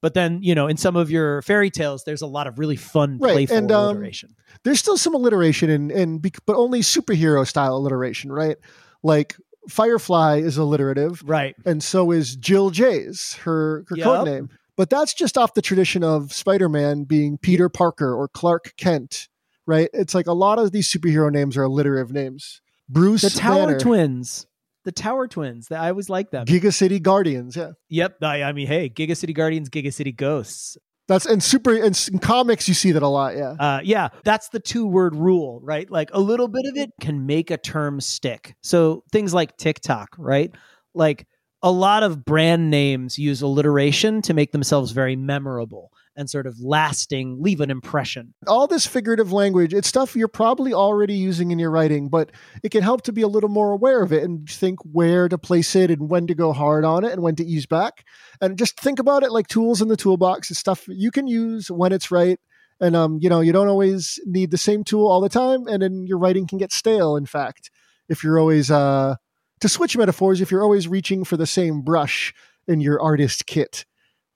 But 0.00 0.14
then, 0.14 0.38
you 0.42 0.54
know, 0.54 0.68
in 0.68 0.78
some 0.78 0.96
of 0.96 1.10
your 1.10 1.42
fairy 1.42 1.70
tales, 1.70 2.04
there's 2.04 2.22
a 2.22 2.26
lot 2.26 2.46
of 2.46 2.58
really 2.58 2.76
fun, 2.76 3.18
Right, 3.20 3.34
playful 3.34 3.56
and, 3.58 3.70
um, 3.70 3.84
alliteration. 3.84 4.34
There's 4.64 4.80
still 4.80 4.96
some 4.96 5.14
alliteration, 5.14 5.68
and 5.68 5.92
and 5.92 6.22
but 6.46 6.56
only 6.56 6.80
superhero 6.80 7.46
style 7.46 7.76
alliteration, 7.76 8.32
right? 8.32 8.56
Like 9.02 9.36
Firefly 9.72 10.36
is 10.38 10.56
alliterative, 10.58 11.22
Right. 11.24 11.54
and 11.64 11.82
so 11.82 12.10
is 12.10 12.36
Jill 12.36 12.70
Jays, 12.70 13.34
her 13.44 13.84
her 13.88 13.96
Yep. 13.96 14.04
code 14.04 14.26
name. 14.28 14.48
But 14.76 14.90
that's 14.90 15.12
just 15.14 15.36
off 15.38 15.54
the 15.54 15.62
tradition 15.62 16.04
of 16.04 16.32
Spider-Man 16.32 17.04
being 17.04 17.38
Peter 17.38 17.68
Parker 17.68 18.14
or 18.14 18.28
Clark 18.28 18.74
Kent, 18.76 19.28
right? 19.66 19.88
It's 19.92 20.14
like 20.14 20.26
a 20.26 20.32
lot 20.32 20.58
of 20.58 20.72
these 20.72 20.90
superhero 20.92 21.30
names 21.32 21.56
are 21.56 21.62
alliterative 21.64 22.12
names. 22.12 22.60
Bruce 22.88 23.22
The 23.22 23.30
Tower 23.30 23.66
Banner, 23.66 23.78
Twins. 23.80 24.46
The 24.84 24.92
Tower 24.92 25.28
Twins. 25.28 25.70
I 25.70 25.88
always 25.90 26.08
like 26.10 26.30
them. 26.30 26.44
Giga 26.46 26.72
City 26.74 26.98
Guardians, 27.00 27.54
yeah. 27.56 27.72
yep. 27.88 28.16
I, 28.22 28.42
I 28.42 28.52
mean, 28.52 28.66
hey, 28.66 28.88
Giga 28.90 29.16
City 29.16 29.32
Guardians, 29.32 29.68
Giga 29.70 29.92
City 29.92 30.12
Ghosts. 30.12 30.76
That's 31.12 31.26
and 31.26 31.42
super 31.42 31.74
and 31.74 32.08
in 32.12 32.18
comics 32.18 32.68
you 32.68 32.74
see 32.74 32.92
that 32.92 33.02
a 33.02 33.08
lot, 33.08 33.36
yeah. 33.36 33.52
Uh, 33.58 33.80
yeah, 33.84 34.08
that's 34.24 34.48
the 34.48 34.60
two 34.60 34.86
word 34.86 35.14
rule, 35.14 35.60
right? 35.62 35.88
Like 35.90 36.10
a 36.12 36.20
little 36.20 36.48
bit 36.48 36.64
of 36.66 36.76
it 36.76 36.90
can 37.00 37.26
make 37.26 37.50
a 37.50 37.56
term 37.56 38.00
stick. 38.00 38.54
So 38.62 39.04
things 39.12 39.34
like 39.34 39.56
TikTok, 39.56 40.16
right? 40.18 40.50
Like 40.94 41.26
a 41.62 41.70
lot 41.70 42.02
of 42.02 42.24
brand 42.24 42.70
names 42.70 43.18
use 43.18 43.42
alliteration 43.42 44.22
to 44.22 44.34
make 44.34 44.52
themselves 44.52 44.92
very 44.92 45.16
memorable 45.16 45.92
and 46.16 46.28
sort 46.28 46.46
of 46.46 46.60
lasting, 46.60 47.38
leave 47.40 47.60
an 47.60 47.70
impression. 47.70 48.34
all 48.46 48.66
this 48.66 48.86
figurative 48.86 49.32
language, 49.32 49.72
it's 49.72 49.88
stuff 49.88 50.14
you're 50.14 50.28
probably 50.28 50.72
already 50.72 51.14
using 51.14 51.50
in 51.50 51.58
your 51.58 51.70
writing, 51.70 52.08
but 52.08 52.30
it 52.62 52.70
can 52.70 52.82
help 52.82 53.02
to 53.02 53.12
be 53.12 53.22
a 53.22 53.28
little 53.28 53.48
more 53.48 53.72
aware 53.72 54.02
of 54.02 54.12
it 54.12 54.22
and 54.22 54.48
think 54.48 54.78
where 54.84 55.28
to 55.28 55.38
place 55.38 55.74
it 55.74 55.90
and 55.90 56.10
when 56.10 56.26
to 56.26 56.34
go 56.34 56.52
hard 56.52 56.84
on 56.84 57.04
it 57.04 57.12
and 57.12 57.22
when 57.22 57.34
to 57.36 57.44
ease 57.44 57.66
back. 57.66 58.04
And 58.40 58.58
just 58.58 58.78
think 58.78 58.98
about 58.98 59.22
it 59.22 59.32
like 59.32 59.48
tools 59.48 59.80
in 59.80 59.88
the 59.88 59.96
toolbox. 59.96 60.50
It's 60.50 60.60
stuff 60.60 60.84
you 60.88 61.10
can 61.10 61.26
use 61.26 61.70
when 61.70 61.92
it's 61.92 62.10
right. 62.10 62.38
And 62.80 62.96
um, 62.96 63.18
you 63.20 63.28
know, 63.28 63.40
you 63.40 63.52
don't 63.52 63.68
always 63.68 64.18
need 64.26 64.50
the 64.50 64.58
same 64.58 64.82
tool 64.82 65.06
all 65.06 65.20
the 65.20 65.28
time, 65.28 65.68
and 65.68 65.82
then 65.82 66.04
your 66.06 66.18
writing 66.18 66.48
can 66.48 66.58
get 66.58 66.72
stale, 66.72 67.16
in 67.16 67.26
fact, 67.26 67.70
if 68.08 68.24
you're 68.24 68.40
always 68.40 68.70
uh 68.70 69.14
to 69.60 69.68
switch 69.68 69.96
metaphors, 69.96 70.40
if 70.40 70.50
you're 70.50 70.64
always 70.64 70.88
reaching 70.88 71.22
for 71.22 71.36
the 71.36 71.46
same 71.46 71.82
brush 71.82 72.34
in 72.66 72.80
your 72.80 73.00
artist 73.00 73.46
kit. 73.46 73.84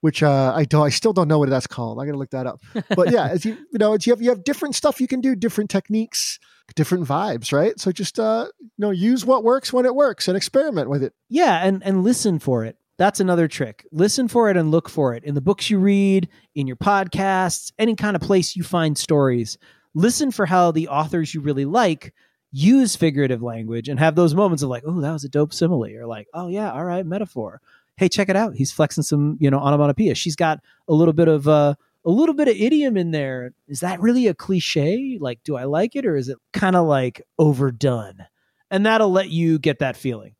Which 0.07 0.23
uh, 0.23 0.53
I 0.55 0.63
don't, 0.63 0.85
I 0.85 0.89
still 0.89 1.11
don't 1.11 1.27
know 1.27 1.37
what 1.37 1.49
that's 1.49 1.67
called. 1.67 1.99
I 1.99 2.05
gotta 2.05 2.17
look 2.17 2.29
that 2.29 2.47
up 2.47 2.61
but 2.95 3.11
yeah, 3.11 3.27
as 3.31 3.45
you 3.45 3.57
you 3.71 3.79
know, 3.79 3.93
it's, 3.93 4.07
you 4.07 4.13
have 4.13 4.21
you 4.21 4.29
have 4.29 4.43
different 4.43 4.75
stuff 4.75 5.01
you 5.01 5.07
can 5.07 5.21
do, 5.21 5.35
different 5.35 5.69
techniques, 5.69 6.39
different 6.75 7.07
vibes, 7.07 7.51
right? 7.51 7.79
So 7.79 7.91
just 7.91 8.19
uh, 8.19 8.47
you 8.59 8.69
know, 8.77 8.91
use 8.91 9.25
what 9.25 9.43
works 9.43 9.71
when 9.73 9.85
it 9.85 9.95
works 9.95 10.27
and 10.27 10.37
experiment 10.37 10.89
with 10.89 11.03
it. 11.03 11.13
Yeah, 11.29 11.65
and 11.65 11.83
and 11.83 12.03
listen 12.03 12.39
for 12.39 12.65
it. 12.65 12.77
That's 12.97 13.19
another 13.19 13.47
trick. 13.47 13.85
Listen 13.91 14.27
for 14.27 14.49
it 14.49 14.57
and 14.57 14.71
look 14.71 14.89
for 14.89 15.13
it 15.13 15.23
in 15.23 15.35
the 15.35 15.41
books 15.41 15.69
you 15.69 15.77
read, 15.77 16.29
in 16.55 16.65
your 16.65 16.77
podcasts, 16.77 17.71
any 17.77 17.95
kind 17.95 18.15
of 18.15 18.21
place 18.21 18.55
you 18.55 18.63
find 18.63 18.97
stories. 18.97 19.57
Listen 19.93 20.31
for 20.31 20.47
how 20.47 20.71
the 20.71 20.87
authors 20.87 21.33
you 21.33 21.41
really 21.41 21.65
like 21.65 22.13
use 22.51 22.95
figurative 22.95 23.43
language 23.43 23.87
and 23.87 23.99
have 23.99 24.15
those 24.15 24.33
moments 24.33 24.63
of 24.63 24.69
like, 24.69 24.83
oh, 24.85 24.99
that 25.01 25.11
was 25.11 25.23
a 25.23 25.29
dope 25.29 25.53
simile, 25.53 25.95
or 25.95 26.07
like, 26.07 26.27
oh 26.33 26.47
yeah, 26.47 26.71
all 26.71 26.85
right, 26.85 27.05
metaphor. 27.05 27.61
Hey, 27.97 28.09
check 28.09 28.29
it 28.29 28.35
out. 28.35 28.55
He's 28.55 28.71
flexing 28.71 29.03
some, 29.03 29.37
you 29.39 29.49
know, 29.49 29.59
onomatopoeia. 29.59 30.15
She's 30.15 30.35
got 30.35 30.59
a 30.87 30.93
little 30.93 31.13
bit 31.13 31.27
of 31.27 31.47
uh, 31.47 31.75
a 32.05 32.09
little 32.09 32.35
bit 32.35 32.47
of 32.47 32.55
idiom 32.55 32.95
in 32.95 33.11
there. 33.11 33.53
Is 33.67 33.81
that 33.81 33.99
really 33.99 34.27
a 34.27 34.33
cliche? 34.33 35.17
Like, 35.19 35.43
do 35.43 35.55
I 35.55 35.65
like 35.65 35.95
it, 35.95 36.05
or 36.05 36.15
is 36.15 36.29
it 36.29 36.37
kind 36.53 36.75
of 36.75 36.87
like 36.87 37.21
overdone? 37.37 38.25
And 38.69 38.85
that'll 38.85 39.11
let 39.11 39.29
you 39.29 39.59
get 39.59 39.79
that 39.79 39.97
feeling. 39.97 40.35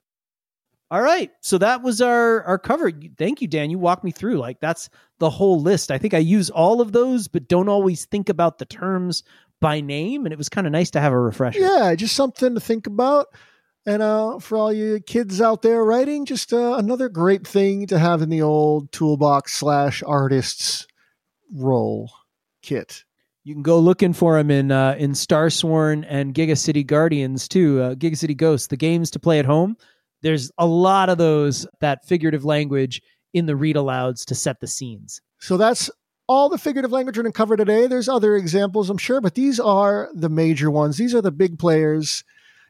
All 0.90 1.02
right. 1.02 1.32
So 1.42 1.58
that 1.58 1.84
was 1.84 2.02
our 2.02 2.44
our 2.44 2.58
cover. 2.58 2.92
Thank 3.18 3.42
you, 3.42 3.48
Dan. 3.48 3.70
You 3.70 3.78
walked 3.78 4.06
me 4.06 4.12
through. 4.12 4.38
Like 4.38 4.60
that's 4.62 4.90
the 5.20 5.30
whole 5.30 5.60
list. 5.62 5.92
I 5.92 5.98
think 5.98 6.14
I 6.14 6.20
use 6.20 6.50
all 6.50 6.80
of 6.80 6.94
those, 6.94 7.28
but 7.28 7.48
don't 7.48 7.68
always 7.68 8.06
think 8.06 8.30
about 8.30 8.58
the 8.58 8.66
terms 8.66 9.24
by 9.60 9.82
name. 9.82 10.26
And 10.26 10.32
it 10.32 10.38
was 10.38 10.48
kind 10.48 10.66
of 10.66 10.72
nice 10.72 10.92
to 10.92 11.02
have 11.02 11.12
a 11.12 11.20
refresher. 11.20 11.60
Yeah, 11.60 11.94
just 11.96 12.16
something 12.16 12.54
to 12.54 12.62
think 12.62 12.88
about. 12.88 13.28
And 13.88 14.04
uh, 14.04 14.40
for 14.40 14.58
all 14.58 14.74
you 14.74 15.00
kids 15.00 15.40
out 15.40 15.62
there 15.62 15.82
writing, 15.82 16.26
just 16.26 16.52
uh, 16.52 16.74
another 16.74 17.08
great 17.08 17.48
thing 17.48 17.88
to 17.88 17.98
have 17.98 18.22
in 18.22 18.28
the 18.28 18.42
old 18.42 18.92
toolbox 18.92 19.54
slash 19.54 20.04
artists 20.06 20.86
roll 21.54 22.12
kit. 22.62 23.06
You 23.46 23.54
can 23.56 23.64
go 23.64 23.80
looking 23.80 24.12
for 24.12 24.36
them 24.36 24.52
in 24.52 24.74
uh, 24.74 24.98
in 25.00 25.12
Starsworn 25.12 26.06
and 26.10 26.36
Giga 26.36 26.58
City 26.58 26.84
Guardians 26.84 27.48
too. 27.48 27.82
Uh, 27.82 27.96
Giga 27.96 28.18
City 28.18 28.36
Ghosts, 28.36 28.68
the 28.68 28.76
games 28.76 29.10
to 29.12 29.20
play 29.20 29.40
at 29.40 29.46
home. 29.46 29.78
There's 30.22 30.52
a 30.58 30.66
lot 30.66 31.08
of 31.08 31.18
those 31.18 31.66
that 31.80 32.06
figurative 32.06 32.44
language 32.44 33.02
in 33.34 33.46
the 33.46 33.56
read 33.56 33.78
alouds 33.78 34.26
to 34.26 34.36
set 34.36 34.60
the 34.60 34.68
scenes. 34.68 35.22
So 35.40 35.56
that's 35.56 35.90
all 36.28 36.50
the 36.50 36.58
figurative 36.58 36.92
language 36.92 37.16
we're 37.16 37.24
going 37.24 37.32
to 37.32 37.38
cover 37.38 37.56
today. 37.56 37.88
There's 37.88 38.10
other 38.10 38.36
examples, 38.36 38.90
I'm 38.90 38.98
sure, 38.98 39.22
but 39.22 39.36
these 39.36 39.62
are 39.62 40.10
the 40.14 40.28
major 40.28 40.70
ones. 40.70 40.98
These 40.98 41.16
are 41.16 41.22
the 41.22 41.32
big 41.32 41.58
players. 41.58 42.26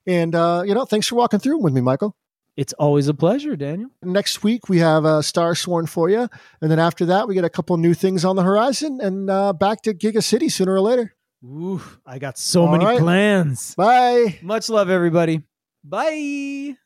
And, 0.07 0.33
uh, 0.33 0.63
you 0.65 0.73
know, 0.73 0.85
thanks 0.85 1.07
for 1.07 1.15
walking 1.15 1.39
through 1.39 1.59
with 1.59 1.73
me, 1.73 1.81
Michael. 1.81 2.15
It's 2.55 2.73
always 2.73 3.07
a 3.07 3.13
pleasure, 3.13 3.55
Daniel. 3.55 3.91
Next 4.01 4.41
week, 4.41 4.67
we 4.67 4.79
have 4.79 5.05
a 5.05 5.21
Star 5.21 5.53
Sworn 5.53 5.85
for 5.85 6.09
you. 6.09 6.27
And 6.61 6.71
then 6.71 6.79
after 6.79 7.05
that, 7.05 7.27
we 7.27 7.35
get 7.35 7.45
a 7.45 7.49
couple 7.51 7.77
new 7.77 7.93
things 7.93 8.25
on 8.25 8.35
the 8.35 8.41
horizon 8.41 8.99
and 8.99 9.29
uh, 9.29 9.53
back 9.53 9.83
to 9.83 9.93
Giga 9.93 10.23
City 10.23 10.49
sooner 10.49 10.73
or 10.73 10.81
later. 10.81 11.13
Ooh, 11.43 11.81
I 12.03 12.17
got 12.17 12.39
so 12.39 12.65
All 12.65 12.71
many 12.71 12.85
right. 12.85 12.99
plans. 12.99 13.75
Bye. 13.75 14.39
Much 14.41 14.69
love, 14.69 14.89
everybody. 14.89 15.43
Bye. 15.83 16.77